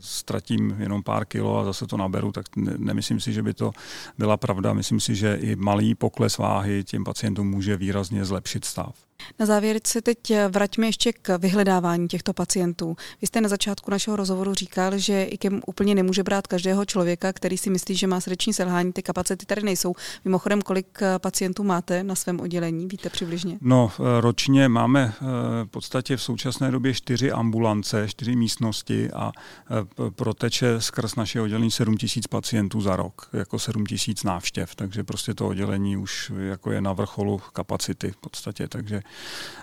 ztratím 0.01 0.77
jenom 0.79 1.03
pár 1.03 1.25
kilo 1.25 1.59
a 1.59 1.65
zase 1.65 1.87
to 1.87 1.97
naberu, 1.97 2.33
tak 2.33 2.57
ne, 2.57 2.75
nemyslím 2.79 3.21
si, 3.21 3.33
že 3.33 3.43
by 3.43 3.55
to 3.55 3.73
byla 4.19 4.37
pravda. 4.37 4.73
Myslím 4.73 5.01
si, 5.01 5.15
že 5.15 5.35
i 5.35 5.57
malý 5.57 5.95
pokles 5.95 6.39
váhy 6.39 6.85
těm 6.85 7.05
pacientům 7.05 7.51
může 7.51 7.77
výrazně 7.77 8.25
zlepšit 8.25 8.65
stav. 8.65 8.95
Na 9.39 9.47
závěr 9.47 9.81
se 9.87 10.03
teď 10.03 10.19
vraťme 10.49 10.87
ještě 10.87 11.13
k 11.13 11.39
vyhledávání 11.39 12.09
těchto 12.09 12.33
pacientů. 12.33 12.97
Vy 13.21 13.27
jste 13.27 13.41
na 13.41 13.49
začátku 13.49 13.91
našeho 13.91 14.17
rozhovoru 14.17 14.55
říkal, 14.55 14.99
že 14.99 15.25
IKEM 15.25 15.61
úplně 15.67 15.95
nemůže 15.95 16.23
brát 16.23 16.47
každého 16.47 16.85
člověka, 16.85 17.33
který 17.33 17.59
si 17.59 17.71
myslí, 17.71 17.97
že 17.97 18.07
má 18.07 18.21
srdeční 18.21 18.53
selhání. 18.53 18.93
Ty 18.93 19.03
kapacity 19.03 19.47
tady 19.47 19.63
nejsou. 19.63 19.95
Mimochodem, 20.25 20.63
kolik 20.63 20.99
pacientů 21.19 21.65
máte 21.65 22.05
na 22.05 22.15
svém 22.15 22.41
oddělení? 22.41 22.87
Víte 22.87 23.11
přibližně? 23.11 23.59
No, 23.61 23.93
ročně 24.21 24.69
máme 24.69 25.13
eh, 25.17 25.25
v 25.65 25.69
podstatě 25.69 26.17
v 26.17 26.23
současné 26.23 26.71
době 26.71 26.95
čtyři 26.95 27.33
ambulance, 27.33 28.09
čtyři 28.09 28.37
místnosti 28.37 29.11
a 29.11 29.33
eh, 29.37 30.11
proteče 30.11 30.81
skrz 30.81 31.15
naše 31.15 31.41
oddělení 31.41 31.71
7 31.71 31.97
tisíc 31.97 32.27
pacientů 32.27 32.81
za 32.81 32.97
rok, 32.97 33.29
jako 33.33 33.59
7 33.59 33.87
tisíc 33.87 34.23
návštěv, 34.23 34.75
takže 34.75 35.05
prostě 35.05 35.35
to 35.35 35.49
oddělení 35.49 35.97
už 35.97 36.33
jako 36.39 36.71
je 36.71 36.81
na 36.81 36.93
vrcholu 36.93 37.41
kapacity 37.53 38.11
v 38.11 38.17
podstatě, 38.17 38.69
takže 38.69 39.03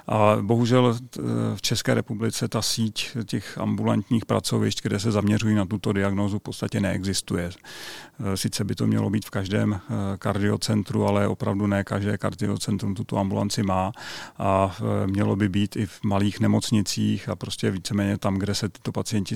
a 0.08 0.38
bohužel 0.42 0.98
v 1.56 1.62
České 1.62 1.94
republice 1.94 2.48
ta 2.48 2.62
síť 2.62 3.18
těch 3.26 3.58
ambulantních 3.58 4.26
pracovišť, 4.26 4.82
kde 4.84 5.00
se 5.00 5.12
zaměřují 5.12 5.56
na 5.56 5.66
tuto 5.66 5.94
diagnózu, 5.94 6.40
v 6.40 6.42
podstatě 6.42 6.80
neexistuje. 6.80 7.50
sice 8.36 8.64
by 8.64 8.76
to 8.76 8.88
mělo 8.88 9.10
být 9.10 9.26
v 9.26 9.30
každém 9.30 9.80
kardiocentru, 10.18 11.08
ale 11.08 11.28
opravdu 11.28 11.68
ne 11.68 11.84
každé 11.84 12.18
kardiocentrum 12.18 12.96
tuto 12.96 13.18
ambulanci 13.18 13.64
má 13.64 13.92
a 14.38 14.76
mělo 15.06 15.36
by 15.36 15.50
být 15.50 15.76
i 15.76 15.86
v 15.86 16.04
malých 16.04 16.40
nemocnicích 16.40 17.30
a 17.30 17.36
prostě 17.36 17.72
víceméně 17.72 18.18
tam, 18.18 18.36
kde 18.36 18.56
se 18.56 18.70
tyto 18.70 18.92
pacienti 18.92 19.36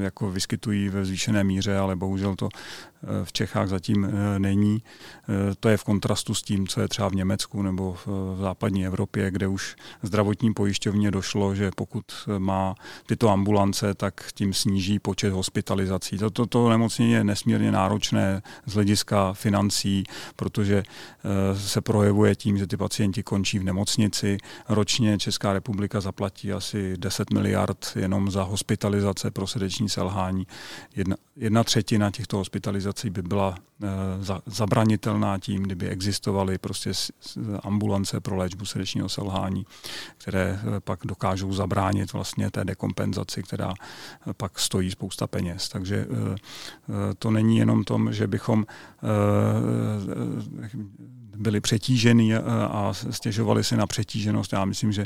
jako 0.00 0.30
vyskytují 0.30 0.88
ve 0.88 1.04
zvýšené 1.04 1.44
míře, 1.44 1.78
ale 1.78 1.96
bohužel 1.96 2.36
to 2.36 2.48
v 3.24 3.32
Čechách 3.32 3.68
zatím 3.68 4.08
není. 4.38 4.82
To 5.60 5.68
je 5.68 5.76
v 5.76 5.84
kontrastu 5.84 6.34
s 6.34 6.42
tím, 6.42 6.68
co 6.68 6.80
je 6.80 6.88
třeba 6.88 7.08
v 7.08 7.14
Německu 7.14 7.62
nebo 7.62 7.96
v 8.06 8.36
západní 8.40 8.86
Evropě, 8.86 9.30
kde 9.30 9.46
už 9.46 9.76
zdravotní 10.02 10.54
pojišťovně 10.54 11.10
došlo, 11.10 11.54
že 11.54 11.70
pokud 11.76 12.04
má 12.38 12.74
tyto 13.06 13.28
ambulance, 13.28 13.94
tak 13.94 14.24
tím 14.34 14.54
sníží 14.54 14.98
počet 14.98 15.32
hospitalizací. 15.32 16.18
Toto 16.18 16.46
to, 16.46 16.68
nemocnění 16.68 17.12
je 17.12 17.24
nesmírně 17.24 17.72
náročné 17.72 18.42
z 18.66 18.74
hlediska 18.74 19.32
financí, 19.32 20.04
protože 20.36 20.82
eh, 20.82 21.58
se 21.58 21.80
projevuje 21.80 22.36
tím, 22.36 22.58
že 22.58 22.66
ty 22.66 22.76
pacienti 22.76 23.22
končí 23.22 23.58
v 23.58 23.64
nemocnici. 23.64 24.38
Ročně 24.68 25.18
Česká 25.18 25.52
republika 25.52 26.00
zaplatí 26.00 26.52
asi 26.52 26.96
10 26.96 27.30
miliard 27.30 27.92
jenom 27.96 28.30
za 28.30 28.42
hospitalizace 28.42 29.30
pro 29.30 29.46
srdeční 29.46 29.88
selhání. 29.88 30.46
Jedna, 30.96 31.16
jedna 31.36 31.64
třetina 31.64 32.10
těchto 32.10 32.36
hospitalizací 32.36 32.89
by 33.10 33.22
byla 33.22 33.54
eh, 33.82 33.88
za, 34.20 34.40
zabranitelná 34.46 35.38
tím, 35.38 35.62
kdyby 35.62 35.88
existovaly 35.88 36.58
prostě 36.58 36.92
ambulance 37.62 38.20
pro 38.20 38.36
léčbu 38.36 38.64
srdečního 38.64 39.08
selhání, 39.08 39.66
které 40.16 40.60
eh, 40.62 40.80
pak 40.80 41.00
dokážou 41.04 41.52
zabránit 41.52 42.12
vlastně 42.12 42.50
té 42.50 42.64
dekompenzaci, 42.64 43.42
která 43.42 43.74
eh, 43.74 44.32
pak 44.32 44.58
stojí 44.58 44.90
spousta 44.90 45.26
peněz. 45.26 45.68
Takže 45.68 46.06
to 47.18 47.30
není 47.30 47.58
jenom 47.58 47.84
tom, 47.84 48.12
že 48.12 48.26
bychom 48.26 48.66
byli 51.36 51.60
přetíženi 51.60 52.36
a 52.36 52.92
stěžovali 53.10 53.64
si 53.64 53.76
na 53.76 53.86
přetíženost. 53.86 54.52
Já 54.52 54.64
myslím, 54.64 54.92
že 54.92 55.04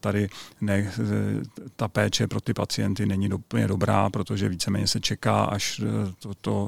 tady 0.00 0.28
ne, 0.60 0.92
ta 1.76 1.88
péče 1.88 2.26
pro 2.26 2.40
ty 2.40 2.54
pacienty 2.54 3.06
není 3.06 3.32
úplně 3.32 3.68
dobrá, 3.68 4.10
protože 4.10 4.48
víceméně 4.48 4.86
se 4.86 5.00
čeká, 5.00 5.44
až 5.44 5.82
to, 6.18 6.34
to 6.34 6.67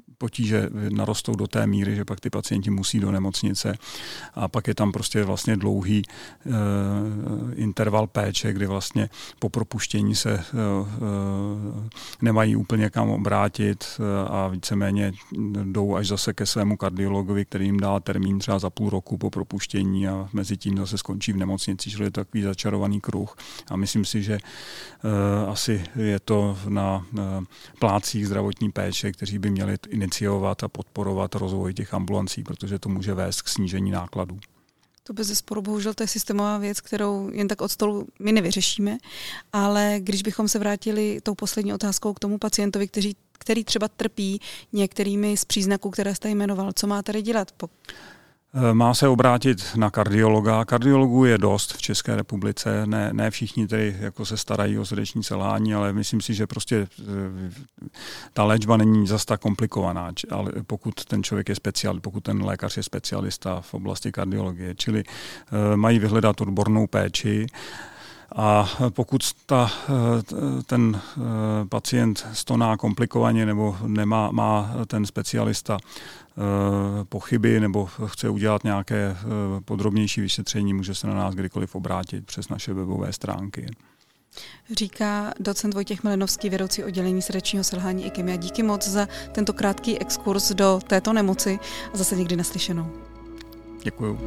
potíže 0.21 0.69
narostou 0.93 1.33
do 1.35 1.47
té 1.47 1.67
míry, 1.67 1.95
že 1.95 2.05
pak 2.05 2.19
ty 2.19 2.29
pacienti 2.29 2.69
musí 2.69 2.99
do 2.99 3.11
nemocnice 3.11 3.73
a 4.35 4.47
pak 4.47 4.67
je 4.67 4.75
tam 4.75 4.91
prostě 4.91 5.23
vlastně 5.23 5.57
dlouhý 5.57 6.03
uh, 6.05 6.53
interval 7.55 8.07
péče, 8.07 8.53
kdy 8.53 8.65
vlastně 8.65 9.09
po 9.39 9.49
propuštění 9.49 10.15
se 10.15 10.33
uh, 10.37 10.87
uh, 10.87 11.87
nemají 12.21 12.55
úplně 12.55 12.89
kam 12.89 13.09
obrátit 13.09 13.97
a 14.27 14.47
víceméně 14.47 15.11
jdou 15.63 15.95
až 15.95 16.07
zase 16.07 16.33
ke 16.33 16.45
svému 16.45 16.77
kardiologovi, 16.77 17.45
který 17.45 17.65
jim 17.65 17.79
dá 17.79 17.99
termín 17.99 18.39
třeba 18.39 18.59
za 18.59 18.69
půl 18.69 18.89
roku 18.89 19.17
po 19.17 19.29
propuštění 19.29 20.07
a 20.07 20.29
mezi 20.33 20.57
tím 20.57 20.77
zase 20.77 20.97
skončí 20.97 21.33
v 21.33 21.37
nemocnici, 21.37 21.89
čili 21.89 22.03
je 22.03 22.11
to 22.11 22.21
takový 22.21 22.43
začarovaný 22.43 23.01
kruh. 23.01 23.35
A 23.71 23.75
myslím 23.75 24.05
si, 24.05 24.23
že 24.23 24.37
asi 25.47 25.83
je 25.95 26.19
to 26.19 26.57
na 26.69 27.05
plácích 27.79 28.27
zdravotní 28.27 28.71
péče, 28.71 29.11
kteří 29.11 29.39
by 29.39 29.49
měli 29.49 29.77
iniciovat 30.11 30.63
a 30.63 30.67
podporovat 30.67 31.35
rozvoj 31.35 31.73
těch 31.73 31.93
ambulancí, 31.93 32.43
protože 32.43 32.79
to 32.79 32.89
může 32.89 33.13
vést 33.13 33.41
k 33.41 33.47
snížení 33.47 33.91
nákladů. 33.91 34.39
To 35.03 35.13
bez 35.13 35.27
zesporu, 35.27 35.61
bohužel 35.61 35.93
to 35.93 36.03
je 36.03 36.07
systémová 36.07 36.57
věc, 36.57 36.81
kterou 36.81 37.29
jen 37.33 37.47
tak 37.47 37.61
od 37.61 37.71
stolu 37.71 38.07
my 38.19 38.31
nevyřešíme, 38.31 38.97
ale 39.53 39.95
když 39.99 40.21
bychom 40.21 40.47
se 40.47 40.59
vrátili 40.59 41.21
tou 41.23 41.35
poslední 41.35 41.73
otázkou 41.73 42.13
k 42.13 42.19
tomu 42.19 42.37
pacientovi, 42.37 42.87
který, 42.87 43.13
který 43.31 43.63
třeba 43.63 43.87
trpí 43.87 44.41
některými 44.73 45.37
z 45.37 45.45
příznaků, 45.45 45.89
které 45.89 46.15
jste 46.15 46.29
jmenoval, 46.29 46.71
co 46.75 46.87
má 46.87 47.01
tady 47.01 47.21
dělat? 47.21 47.51
Eh, 47.63 47.67
má 48.73 48.93
se 48.93 49.07
obrátit 49.07 49.63
na 49.75 49.89
kardiologa. 49.89 50.65
Kardiologů 50.65 51.25
je 51.25 51.37
dost 51.37 51.73
v 51.73 51.81
České 51.81 52.15
republice, 52.15 52.85
ne, 52.85 53.09
ne 53.13 53.31
všichni 53.31 53.67
tedy 53.67 53.95
jako 53.99 54.25
se 54.25 54.37
starají 54.37 54.79
o 54.79 54.85
srdeční 54.85 55.23
selhání, 55.23 55.73
ale 55.73 55.93
myslím 55.93 56.21
si, 56.21 56.33
že 56.33 56.47
prostě 56.47 56.87
eh, 56.99 57.05
ta 58.33 58.43
léčba 58.43 58.77
není 58.77 59.07
zas 59.07 59.25
tak 59.25 59.41
komplikovaná, 59.41 60.11
ale 60.29 60.51
pokud 60.67 61.05
ten 61.05 61.23
člověk 61.23 61.49
je 61.49 61.55
speciál, 61.55 61.99
pokud 61.99 62.23
ten 62.23 62.43
lékař 62.45 62.77
je 62.77 62.83
specialista 62.83 63.61
v 63.61 63.73
oblasti 63.73 64.11
kardiologie, 64.11 64.75
čili 64.75 65.03
eh, 65.03 65.77
mají 65.77 65.99
vyhledat 65.99 66.41
odbornou 66.41 66.87
péči 66.87 67.47
a 68.35 68.69
pokud 68.89 69.21
ta, 69.45 69.71
ten 70.65 71.01
pacient 71.69 72.27
stoná 72.33 72.77
komplikovaně 72.77 73.45
nebo 73.45 73.77
nemá, 73.87 74.31
má 74.31 74.73
ten 74.87 75.05
specialista 75.05 75.77
Eh, 76.37 77.05
pochyby 77.05 77.59
nebo 77.59 77.85
chce 78.05 78.29
udělat 78.29 78.63
nějaké 78.63 78.95
eh, 78.95 79.61
podrobnější 79.65 80.21
vyšetření, 80.21 80.73
může 80.73 80.95
se 80.95 81.07
na 81.07 81.13
nás 81.13 81.35
kdykoliv 81.35 81.75
obrátit 81.75 82.25
přes 82.25 82.49
naše 82.49 82.73
webové 82.73 83.13
stránky. 83.13 83.65
Říká 84.71 85.33
docent 85.39 85.73
Vojtěch 85.73 86.03
Melenovský, 86.03 86.49
vedoucí 86.49 86.83
oddělení 86.83 87.21
srdečního 87.21 87.63
selhání 87.63 88.05
IKEM. 88.05 88.37
díky 88.37 88.63
moc 88.63 88.87
za 88.87 89.07
tento 89.31 89.53
krátký 89.53 89.99
exkurs 89.99 90.51
do 90.51 90.79
této 90.87 91.13
nemoci 91.13 91.59
a 91.93 91.97
zase 91.97 92.15
někdy 92.15 92.35
naslyšenou. 92.35 92.91
Děkuju. 93.83 94.19